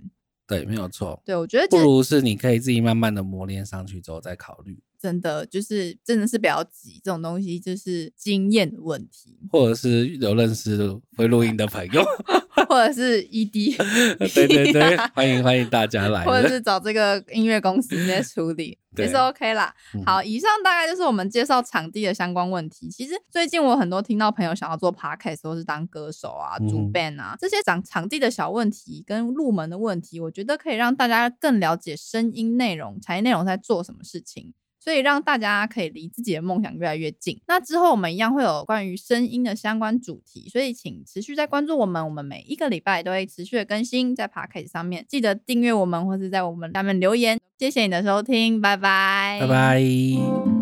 [0.49, 1.23] 对，没有错。
[1.25, 10.79] 对我觉得不如是你可以自己慢慢的磨练上去之后再考虑，真的就是真的是比较急，这种东西就是经验的问题，或者是有认识
[11.17, 12.03] 会录音的朋友，
[12.69, 13.77] 或者是 ED，
[14.35, 16.25] 对对对， 欢迎欢迎大家来。
[16.25, 19.75] 或者是找这个音乐公司直接处理也是 OK 啦。
[19.95, 22.89] 嗯好，以上大概就是我们介绍场地的相关问题。
[22.89, 34.55] 其实最近我很多听到朋友想要做 podcast 或是当歌手啊、主嗯 band 啊，这些场场地的小问题跟入门的问题，我觉得可以让大家更了解声音内容、产业内容在做什么事情。
[34.87, 37.37] 所以让大家可以离自己的梦想越来越近。
[37.49, 47.41] 那之后我们一样会有关于声音的相关主题，所以请持续在关注我们，我们每一个礼拜都会持续的更新在 p o d c a s t 上面，记得订阅我们或是在我们下面留言。
[47.59, 50.56] 谢谢你的收听，拜拜，拜拜。